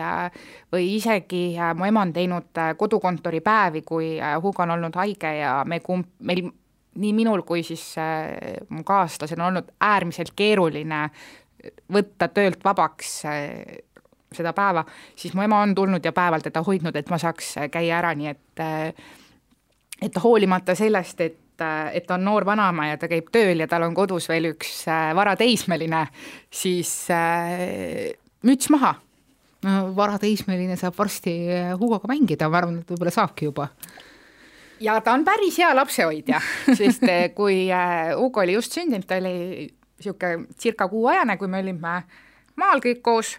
[0.73, 5.81] või isegi mu ema on teinud kodukontori päevi, kui Hugo on olnud haige ja me
[5.83, 6.47] kumb, meil
[7.01, 11.09] nii minul kui siis äh, mu kaaslasel on olnud äärmiselt keeruline
[11.93, 13.47] võtta töölt vabaks äh,
[14.35, 14.83] seda päeva,
[15.17, 18.31] siis mu ema on tulnud ja päeval teda hoidnud, et ma saaks käia ära, nii
[18.33, 19.09] et äh,
[20.03, 23.85] et hoolimata sellest, et et ta on noor vanaema ja ta käib tööl ja tal
[23.87, 26.01] on kodus veel üks varateismeline,
[26.51, 26.91] siis
[28.43, 28.91] müts maha.
[29.63, 31.37] no varateismeline saab varsti
[31.79, 33.69] Hugoga mängida, ma arvan, et võib-olla saabki juba
[34.85, 36.41] ja ta on päris hea lapsehoidja,
[36.79, 37.67] sest kui
[38.17, 39.35] Hugo oli just sündinud, ta oli
[40.05, 42.03] niisugune circa kuuajane, kui me olime
[42.61, 43.39] maal kõik koos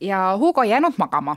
[0.00, 1.36] ja Hugo ei jäänud magama.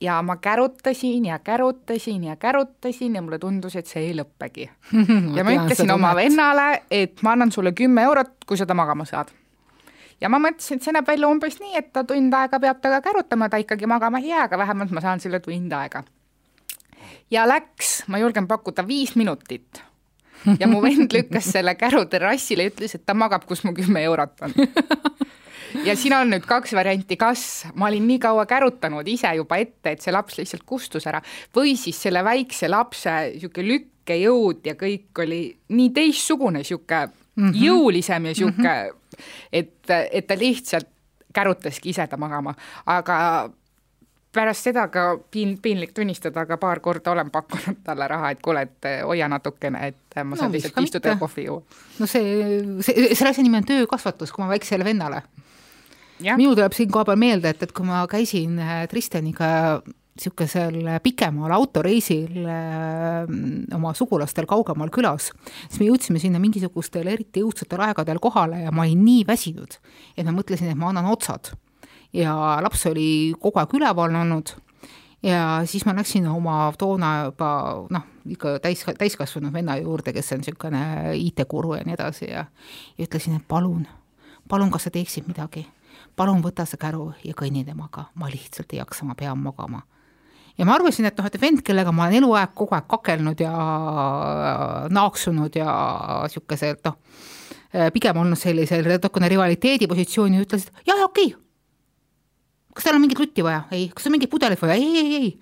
[0.00, 4.70] ja ma kärutasin ja kärutasin ja kärutasin ja mulle tundus, et see ei lõppegi.
[5.36, 9.04] ja ma ütlesin oma vennale, et ma annan sulle kümme eurot, kui sa ta magama
[9.04, 9.30] saad.
[10.20, 13.00] ja ma mõtlesin, et see näeb välja umbes nii, et ta tund aega peab temaga
[13.02, 16.02] kärutama, ta ikkagi magama ei jää, aga vähemalt ma saan selle tund aega.
[17.30, 19.82] Ja läks, ma julgen pakkuda, viis minutit
[20.58, 24.02] ja mu vend lükkas selle käru terrassile ja ütles, et ta magab, kus mu kümme
[24.08, 24.54] eurot on
[25.88, 27.46] ja siin on nüüd kaks varianti, kas
[27.78, 31.22] ma olin nii kaua kärutanud ise juba ette, et see laps lihtsalt kustus ära
[31.56, 35.42] või siis selle väikse lapse niisugune lükkejõud ja kõik oli
[35.72, 37.64] nii teistsugune, niisugune mm -hmm.
[37.66, 39.26] jõulisem ja niisugune mm, -hmm.
[39.52, 40.88] et, et ta lihtsalt
[41.32, 42.54] kärutaski ise ta magama,
[42.86, 43.48] aga
[44.32, 48.66] pärast seda ka piin-, piinlik tunnistada, aga paar korda olen pakkunud talle raha, et kuule,
[48.68, 51.62] et hoia natukene, et ma saan no, lihtsalt istuda ja kohvi juua.
[51.98, 55.22] no see, see, selle asja nimi on töökasvatus, kui ma väiksele vennale
[56.22, 59.48] minul tuleb siin koha peal meelde, et, et kui ma käisin äh, Tristeniga
[60.12, 62.42] niisugusel pikemal autoreisil
[63.72, 65.30] oma sugulastel kaugemal külas,
[65.70, 69.78] siis me jõudsime sinna mingisugustel eriti õudsetel aegadel kohale ja ma olin nii väsinud,
[70.16, 71.54] et ma mõtlesin, et ma annan otsad.
[72.12, 74.54] Ja laps oli kogu aeg üleval olnud.
[75.22, 77.50] Ja siis ma läksin oma toona juba
[77.94, 80.82] noh, ikka täis, täiskasvanud venna juurde, kes on niisugune
[81.14, 82.44] IT-guru ja nii edasi ja
[82.98, 83.86] ja ütlesin, et palun,
[84.50, 85.62] palun, kas sa teeksid midagi?
[86.16, 89.82] Palun võta see käru ja kõnni temaga, ma lihtsalt ei jaksa, ma pean magama.
[90.58, 93.52] ja ma arvasin, et noh, et vend, kellega ma olen eluaeg kogu aeg kakelnud ja
[94.90, 95.70] naaksunud ja
[96.26, 96.98] niisuguselt noh,
[97.94, 101.30] pigem olnud sellisel natukene rivaliteedi positsiooni, ütles, et jah, okei.
[101.30, 101.42] okay..
[102.74, 103.64] Kas teil on mingit lutti vaja?
[103.70, 103.88] ei.
[103.94, 104.78] kas on mingit pudelit vaja?
[104.78, 105.32] ei, ei, ei.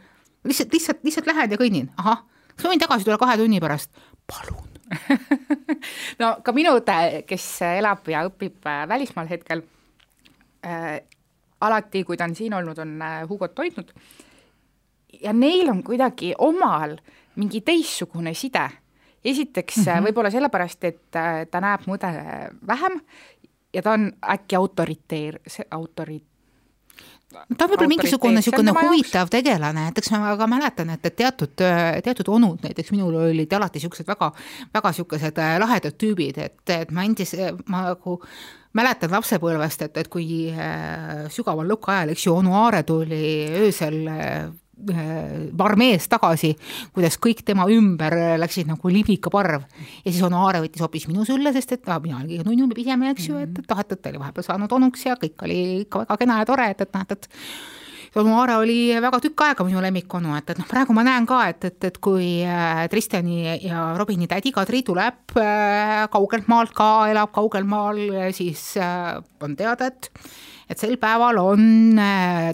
[0.45, 1.93] lihtsalt, lihtsalt, lihtsalt lähen ja kõnnin.
[2.01, 2.25] ahah,
[2.55, 3.91] kas ma võin tagasi tulla kahe tunni pärast?
[4.31, 4.67] palun
[6.21, 9.63] no ka minu õde, kes elab ja õpib välismaal hetkel
[10.67, 10.99] äh,
[11.61, 13.93] alati, kui ta on siin olnud, on äh, Hugot hoidnud
[15.23, 16.97] ja neil on kuidagi omal
[17.41, 18.69] mingi teistsugune side.
[19.25, 20.05] esiteks mm -hmm.
[20.07, 22.11] võib-olla sellepärast, et äh, ta näeb mu õde
[22.67, 23.01] vähem
[23.75, 26.30] ja ta on äkki autoriteer, see autorit-,
[27.31, 29.35] ta on võib-olla mingisugune niisugune huvitav jaoks.
[29.35, 31.55] tegelane, näiteks ma ka mäletan, et, et teatud,
[32.05, 34.33] teatud onud, näiteks minul olid alati niisugused väga,
[34.75, 37.35] väga niisugused lahedad tüübid, et, et ma endis,
[37.71, 38.19] ma nagu
[38.77, 43.23] mäletan lapsepõlvest, et, et kui äh, sügaval lõukaajal, eks ju, onu Aare tuli
[43.63, 44.03] öösel
[44.93, 46.55] äh, armeest tagasi,
[46.95, 49.67] kuidas kõik tema ümber läksid nagu liblikaparv
[50.05, 52.73] ja siis onu Aare võttis hoopis minu sülle, sest et ah, mina olin kõige nunnum
[52.73, 55.47] ja pisem, eks ju, et, et ah, et ta oli vahepeal saanud onuks ja kõik
[55.47, 57.31] oli ikka väga kena ja tore, et, et noh, et,
[58.11, 61.29] et onu Aare oli väga tükk aega minu lemmikonu, et, et noh, praegu ma näen
[61.31, 66.75] ka, et, et, et kui äh, Tristani ja Robini tädi Kadri tuleb äh, kaugelt maalt
[66.77, 68.01] ka, elab kaugel maal,
[68.37, 70.11] siis äh, on teada, et
[70.71, 72.01] et sel päeval on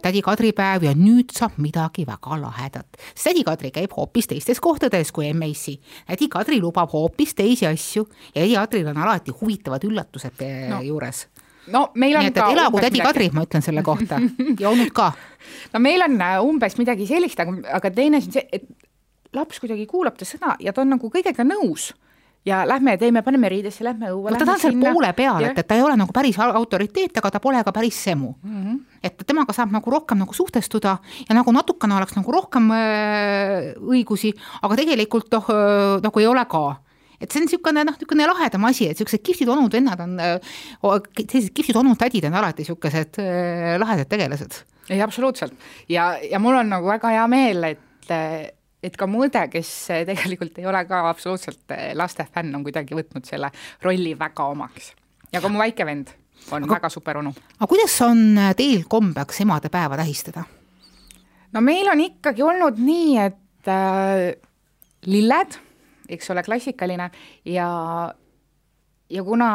[0.02, 3.00] tädi Kadri päev ja nüüd saab midagi väga lahedat.
[3.12, 5.78] sest tädi Kadri käib hoopis teistes kohtades kui M-Ace.
[6.06, 10.80] tädi Kadri lubab hoopis teisi asju ja tädi Kadril on alati huvitavad üllatused no.
[10.82, 11.26] juures
[11.72, 14.20] no meil on nii et, et elagu tädi Kadri, ma ütlen selle kohta
[14.60, 15.12] ja olnud ka.
[15.74, 19.60] no meil on äh, umbes midagi sellist, aga, aga teine asi on see, et laps
[19.62, 21.92] kuidagi kuulab ta sõna ja ta on nagu kõigega nõus
[22.46, 24.32] ja lähme teeme, paneme riidesse, lähme õue.
[24.38, 27.42] ta on seal poole peal, et, et ta ei ole nagu päris autoriteet, aga ta
[27.42, 28.62] pole ka päris semu mm.
[28.62, 28.80] -hmm.
[29.02, 30.96] et temaga saab nagu rohkem nagu suhtestuda
[31.28, 34.32] ja nagu natukene oleks nagu rohkem äh, õigusi,
[34.62, 36.64] aga tegelikult noh äh,, nagu ei ole ka
[37.20, 40.18] et see on niisugune noh, niisugune lahedam asi, et niisugused kihvtid onud-vennad on,
[41.18, 44.62] sellised kihvtid onud-tädid on alati niisugused äh, lahedad tegelased.
[44.90, 45.54] ei, absoluutselt.
[45.88, 49.72] ja, ja mul on nagu väga hea meel, et et ka mu õde, kes
[50.08, 53.50] tegelikult ei ole ka absoluutselt laste fänn, on kuidagi võtnud selle
[53.84, 54.92] rolli väga omaks.
[55.32, 56.12] ja ka mu väike vend
[56.52, 57.34] on aga, väga super onu.
[57.58, 60.44] aga kuidas on teil kombeks emadepäeva tähistada?
[61.52, 64.34] no meil on ikkagi olnud nii, et äh,
[65.06, 65.60] lilled
[66.08, 67.10] eks ole, klassikaline
[67.44, 67.68] ja,
[69.10, 69.50] ja kuna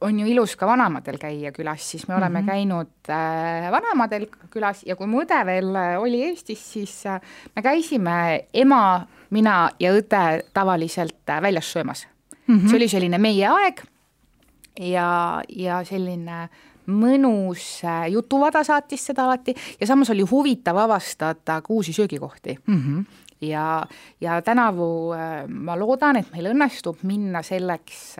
[0.00, 2.50] on ju ilus ka vanaemadel käia külas, siis me oleme mm -hmm.
[2.50, 7.20] käinud äh, vanaemadel külas ja kui mu õde veel äh, oli Eestis, siis äh,
[7.56, 12.06] me käisime ema, mina ja õde tavaliselt äh, väljas söömas
[12.46, 12.58] mm.
[12.58, 12.68] -hmm.
[12.68, 13.82] see oli selline meie aeg
[14.80, 16.48] ja, ja selline
[16.86, 22.82] mõnus äh, jutuvada saatis seda alati ja samas oli huvitav avastada ka uusi söögikohti mm.
[22.82, 23.04] -hmm.
[23.40, 23.86] ja,
[24.20, 28.16] ja tänavu äh, ma loodan, et meil õnnestub minna selleks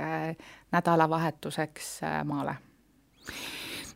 [0.75, 1.91] nädalavahetuseks
[2.29, 2.59] maale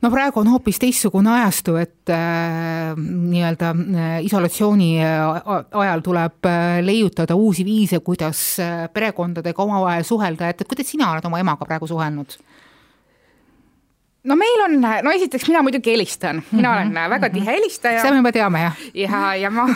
[0.02, 7.36] no praegu on hoopis teistsugune ajastu, et äh, nii-öelda äh, isolatsiooni ajal tuleb äh, leiutada
[7.36, 12.38] uusi viise, kuidas äh, perekondadega omavahel suhelda, et kuidas sina oled oma emaga praegu suhelnud?
[14.24, 16.98] No meil on, no esiteks mina muidugi helistan, mina mm -hmm.
[16.98, 18.02] olen väga tihe helistaja.
[18.02, 18.76] seda me juba teame, jah.
[18.94, 19.68] ja, ja ma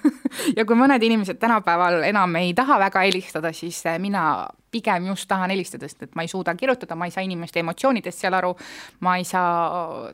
[0.56, 5.50] ja kui mõned inimesed tänapäeval enam ei taha väga helistada, siis mina pigem just tahan
[5.50, 8.56] helistada, sest et ma ei suuda kirjutada, ma ei saa inimeste emotsioonidest seal aru,
[9.00, 10.10] ma ei saa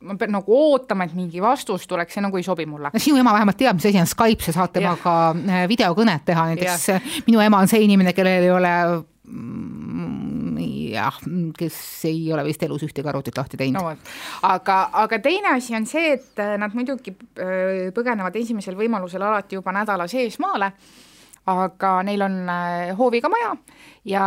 [0.00, 2.90] ma pean nagu ootama, et mingi vastus tuleks, see nagu ei sobi mulle.
[2.94, 6.46] no sinu ema vähemalt teab, mis asi on Skype, sa saad temaga äh, videokõnet teha,
[6.52, 7.00] näiteks ja.
[7.26, 8.74] minu ema on see inimene, kellel ei ole
[10.92, 11.18] jah,
[11.58, 14.14] kes ei ole vist elus ühtegi arvutit lahti teinud no,.
[14.48, 19.74] aga, aga teine asi on see, et nad muidugi äh, põgenevad esimesel võimalusel alati juba
[19.76, 20.72] nädala sees maale
[21.48, 23.54] aga neil on äh, hooviga maja
[24.08, 24.24] ja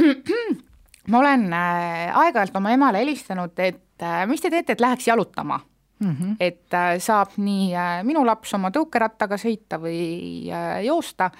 [1.10, 5.60] ma olen äh, aeg-ajalt oma emale helistanud, et äh, mis te teete, et läheks jalutama
[6.00, 6.36] Mm -hmm.
[6.40, 7.74] et saab nii
[8.08, 10.48] minu laps oma tõukerattaga sõita või
[10.84, 11.30] joosta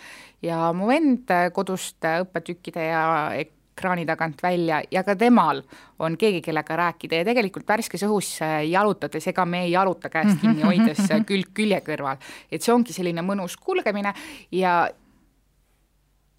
[0.42, 3.32] ja mu vend kodust õppetükkide ja
[3.80, 5.62] ekraani tagant välja ja ka temal
[5.98, 8.38] on keegi, kellega rääkida ja tegelikult värskes õhus
[8.68, 12.20] jalutades, ega me ei jaluta käest kinni hoides külg külje kõrval.
[12.50, 14.12] et see ongi selline mõnus kulgemine
[14.52, 14.90] ja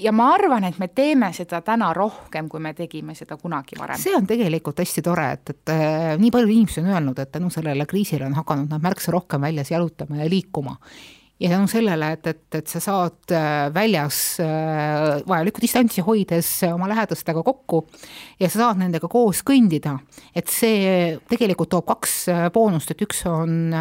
[0.01, 4.01] ja ma arvan, et me teeme seda täna rohkem, kui me tegime seda kunagi varem.
[4.01, 7.49] see on tegelikult hästi tore, et, et äh, nii paljud inimesed on öelnud, et tänu
[7.53, 10.77] sellele kriisile on hakanud nad märksa rohkem väljas jalutama ja liikuma
[11.41, 16.89] ja tänu sellele, et, et, et sa saad äh, väljas äh, vajalikku distantsi hoides oma
[16.91, 17.81] lähedastega kokku
[18.39, 19.95] ja sa saad nendega koos kõndida,
[20.35, 23.73] et see tegelikult toob kaks äh, boonust, et üks on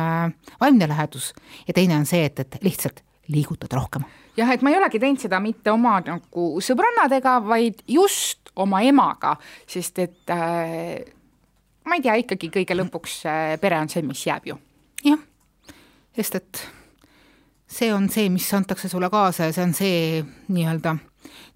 [0.61, 1.35] vaimne lähedus
[1.69, 4.09] ja teine on see, et, et lihtsalt liigutad rohkem.
[4.41, 9.37] Jah, et ma ei olegi teinud seda mitte oma nagu sõbrannadega, vaid just oma emaga,
[9.69, 11.01] sest et äh,
[11.87, 14.59] ma ei tea, ikkagi kõige lõpuks äh, pere on see, mis jääb ju.
[15.07, 15.21] jah,
[16.17, 16.65] sest et
[17.71, 20.01] see on see, mis antakse sulle kaasa ja see on see
[20.51, 20.97] nii-öelda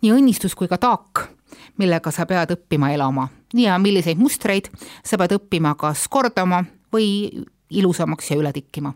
[0.04, 1.26] nii õnnistus kui ka taak,
[1.80, 3.28] millega sa pead õppima elama
[3.58, 4.70] ja milliseid mustreid
[5.04, 6.62] sa pead õppima kas kordama
[6.94, 8.92] või ilusamaks ja üle tikkima.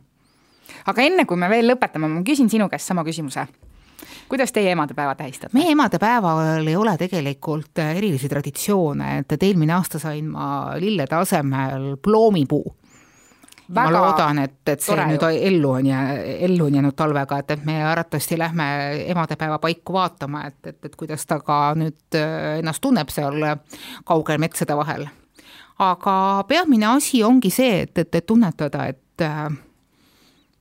[0.87, 3.49] aga enne, kui me veel lõpetame, ma küsin sinu käest sama küsimuse
[4.29, 5.55] kuidas teie emadepäeva tähistate?
[5.57, 11.97] meie emadepäeval ei ole tegelikult erilisi traditsioone, et, et eelmine aasta sain ma lillede asemel
[12.03, 12.77] ploomipuu
[13.69, 15.29] ma loodan, et, et see nüüd ju.
[15.51, 16.01] ellu on ja
[16.49, 18.67] ellu on jäänud talvega, et, et me arvatavasti lähme
[19.13, 23.45] emadepäeva paiku vaatama, et, et, et kuidas ta ka nüüd äh, ennast tunneb seal
[24.09, 25.07] kaugel metsade vahel.
[25.79, 29.49] aga peamine asi ongi see, et, et, et tunnetada, et äh,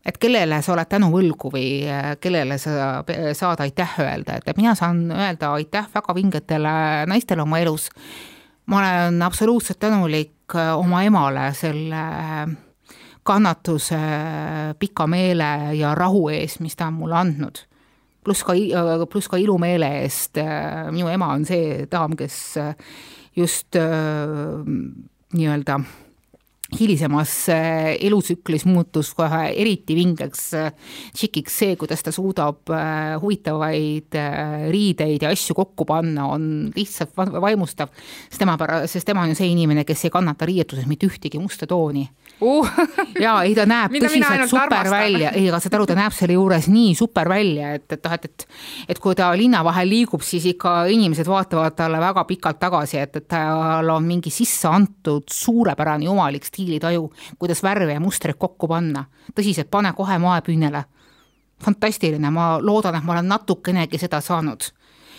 [0.08, 3.02] et kellele sa oled tänu võlgu või äh, kellele sa
[3.36, 6.74] saad aitäh öelda, et, et mina saan öelda aitäh väga vingetele
[7.10, 7.90] naistele oma elus.
[8.66, 12.04] ma olen absoluutselt tänulik oma emale selle
[13.28, 14.00] kannatuse,
[14.80, 17.60] pika meele ja rahu eest, mis ta on mulle andnud.
[18.24, 18.54] pluss ka,
[19.12, 20.40] pluss ka ilumeele eest,
[20.92, 22.56] minu ema on see daam, kes
[23.36, 23.76] just
[25.36, 25.80] nii-öelda
[26.76, 27.34] hilisemas
[28.04, 30.44] elutsüklis muutus kohe eriti vingeks
[31.16, 32.68] tšikiks see, kuidas ta suudab
[33.22, 34.18] huvitavaid
[34.72, 37.94] riideid ja asju kokku panna, on lihtsalt vaimustav.
[38.28, 41.40] sest tema pära-, sest tema on ju see inimene, kes ei kannata riietuses mitte ühtegi
[41.40, 42.08] musta tooni
[42.42, 42.70] uh.
[43.26, 44.92] ja ei, ta näeb tõsiselt super armastan.
[44.92, 48.16] välja, ei, aga saad aru, ta näeb selle juures nii super välja, et, et noh,
[48.18, 48.48] et, et
[48.94, 53.16] et kui ta linna vahel liigub, siis ikka inimesed vaatavad talle väga pikalt tagasi, et,
[53.22, 57.10] et tal on mingi sisse antud suurepärane jumalik stiilitaju,
[57.40, 59.06] kuidas värve ja mustreid kokku panna.
[59.36, 60.84] tõsiselt, pane kohe moepüünele.
[61.64, 64.72] fantastiline, ma loodan, et ma olen natukenegi seda saanud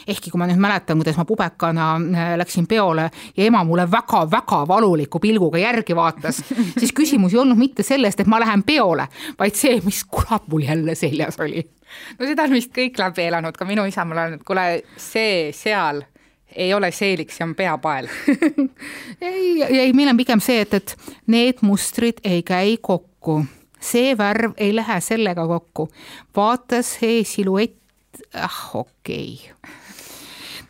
[0.09, 4.63] ehkki kui ma nüüd mäletan, kuidas ma pubekana äh, läksin peole ja ema mulle väga-väga
[4.69, 6.43] valuliku pilguga järgi vaatas,
[6.81, 10.65] siis küsimus ei olnud mitte sellest, et ma lähen peole, vaid see, mis kurat mul
[10.67, 11.65] jälle seljas oli.
[12.19, 14.69] no seda on vist kõik läbi elanud, ka minu isa mulle öelnud, kuule,
[15.01, 16.03] see seal
[16.57, 18.09] ei ole seelik, see on peapael
[19.21, 23.43] ei, ei, meil on pigem see, et, et need mustrid ei käi kokku,
[23.81, 25.91] see värv ei lähe sellega kokku.
[26.37, 27.77] vaata see siluett,
[28.33, 29.77] ah okei okay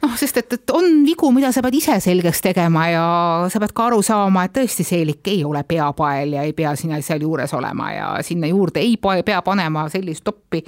[0.03, 3.05] noh, sest et, et on vigu, mida sa pead ise selgeks tegema ja
[3.51, 7.01] sa pead ka aru saama, et tõesti, seelik ei ole peapael ja ei pea sina
[7.05, 10.63] seal juures olema ja sinna juurde ei pea panema sellist toppi,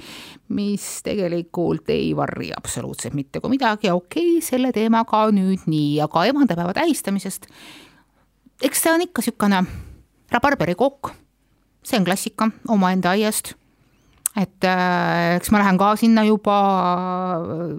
[0.57, 3.87] mis tegelikult ei varri absoluutselt mitte kui midagi.
[3.87, 7.47] Ja okei okay,, selle teemaga nüüd nii, aga emadepäeva tähistamisest.
[8.61, 9.63] Eks ta on ikka niisugune
[10.31, 11.15] rabarberikook,
[11.83, 13.55] see on klassika omaenda aiast
[14.39, 16.57] et äh, eks ma lähen ka sinna juba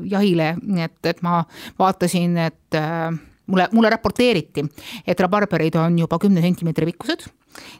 [0.08, 1.42] jahile, et, et ma
[1.80, 3.08] vaatasin, et äh,
[3.46, 4.64] mulle, mulle raporteeriti,
[5.06, 7.26] et rabarberid on juba kümne sentimeetri pikkused,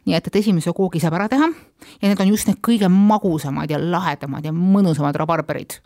[0.07, 3.71] nii et, et esimese koogi saab ära teha ja need on just need kõige magusamad
[3.73, 5.79] ja lahedamad ja mõnusamad rabarberid.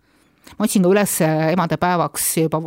[0.58, 2.60] ma otsin ka üles emadepäevaks juba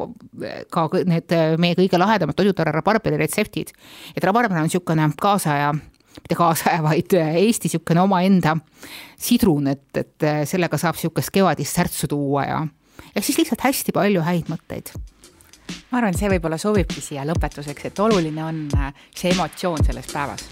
[0.72, 3.72] ka need meie kõige lahedamad toidutore rabarberi retseptid,
[4.16, 5.74] et rabarber on niisugune kaasaja
[6.16, 8.58] mitte kaasaja, vaid Eesti niisugune omaenda
[9.20, 12.66] sidrun, et, et sellega saab niisugust kevadist särtsu tuua ja,
[13.16, 14.94] ja siis lihtsalt hästi palju häid mõtteid
[15.92, 20.46] ma arvan, see võib-olla sobibki siia lõpetuseks, et oluline on äh, see emotsioon selles päevas.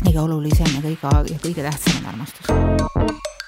[0.00, 3.39] kõige olulisem ja kõige, kõige tähtsam on armastus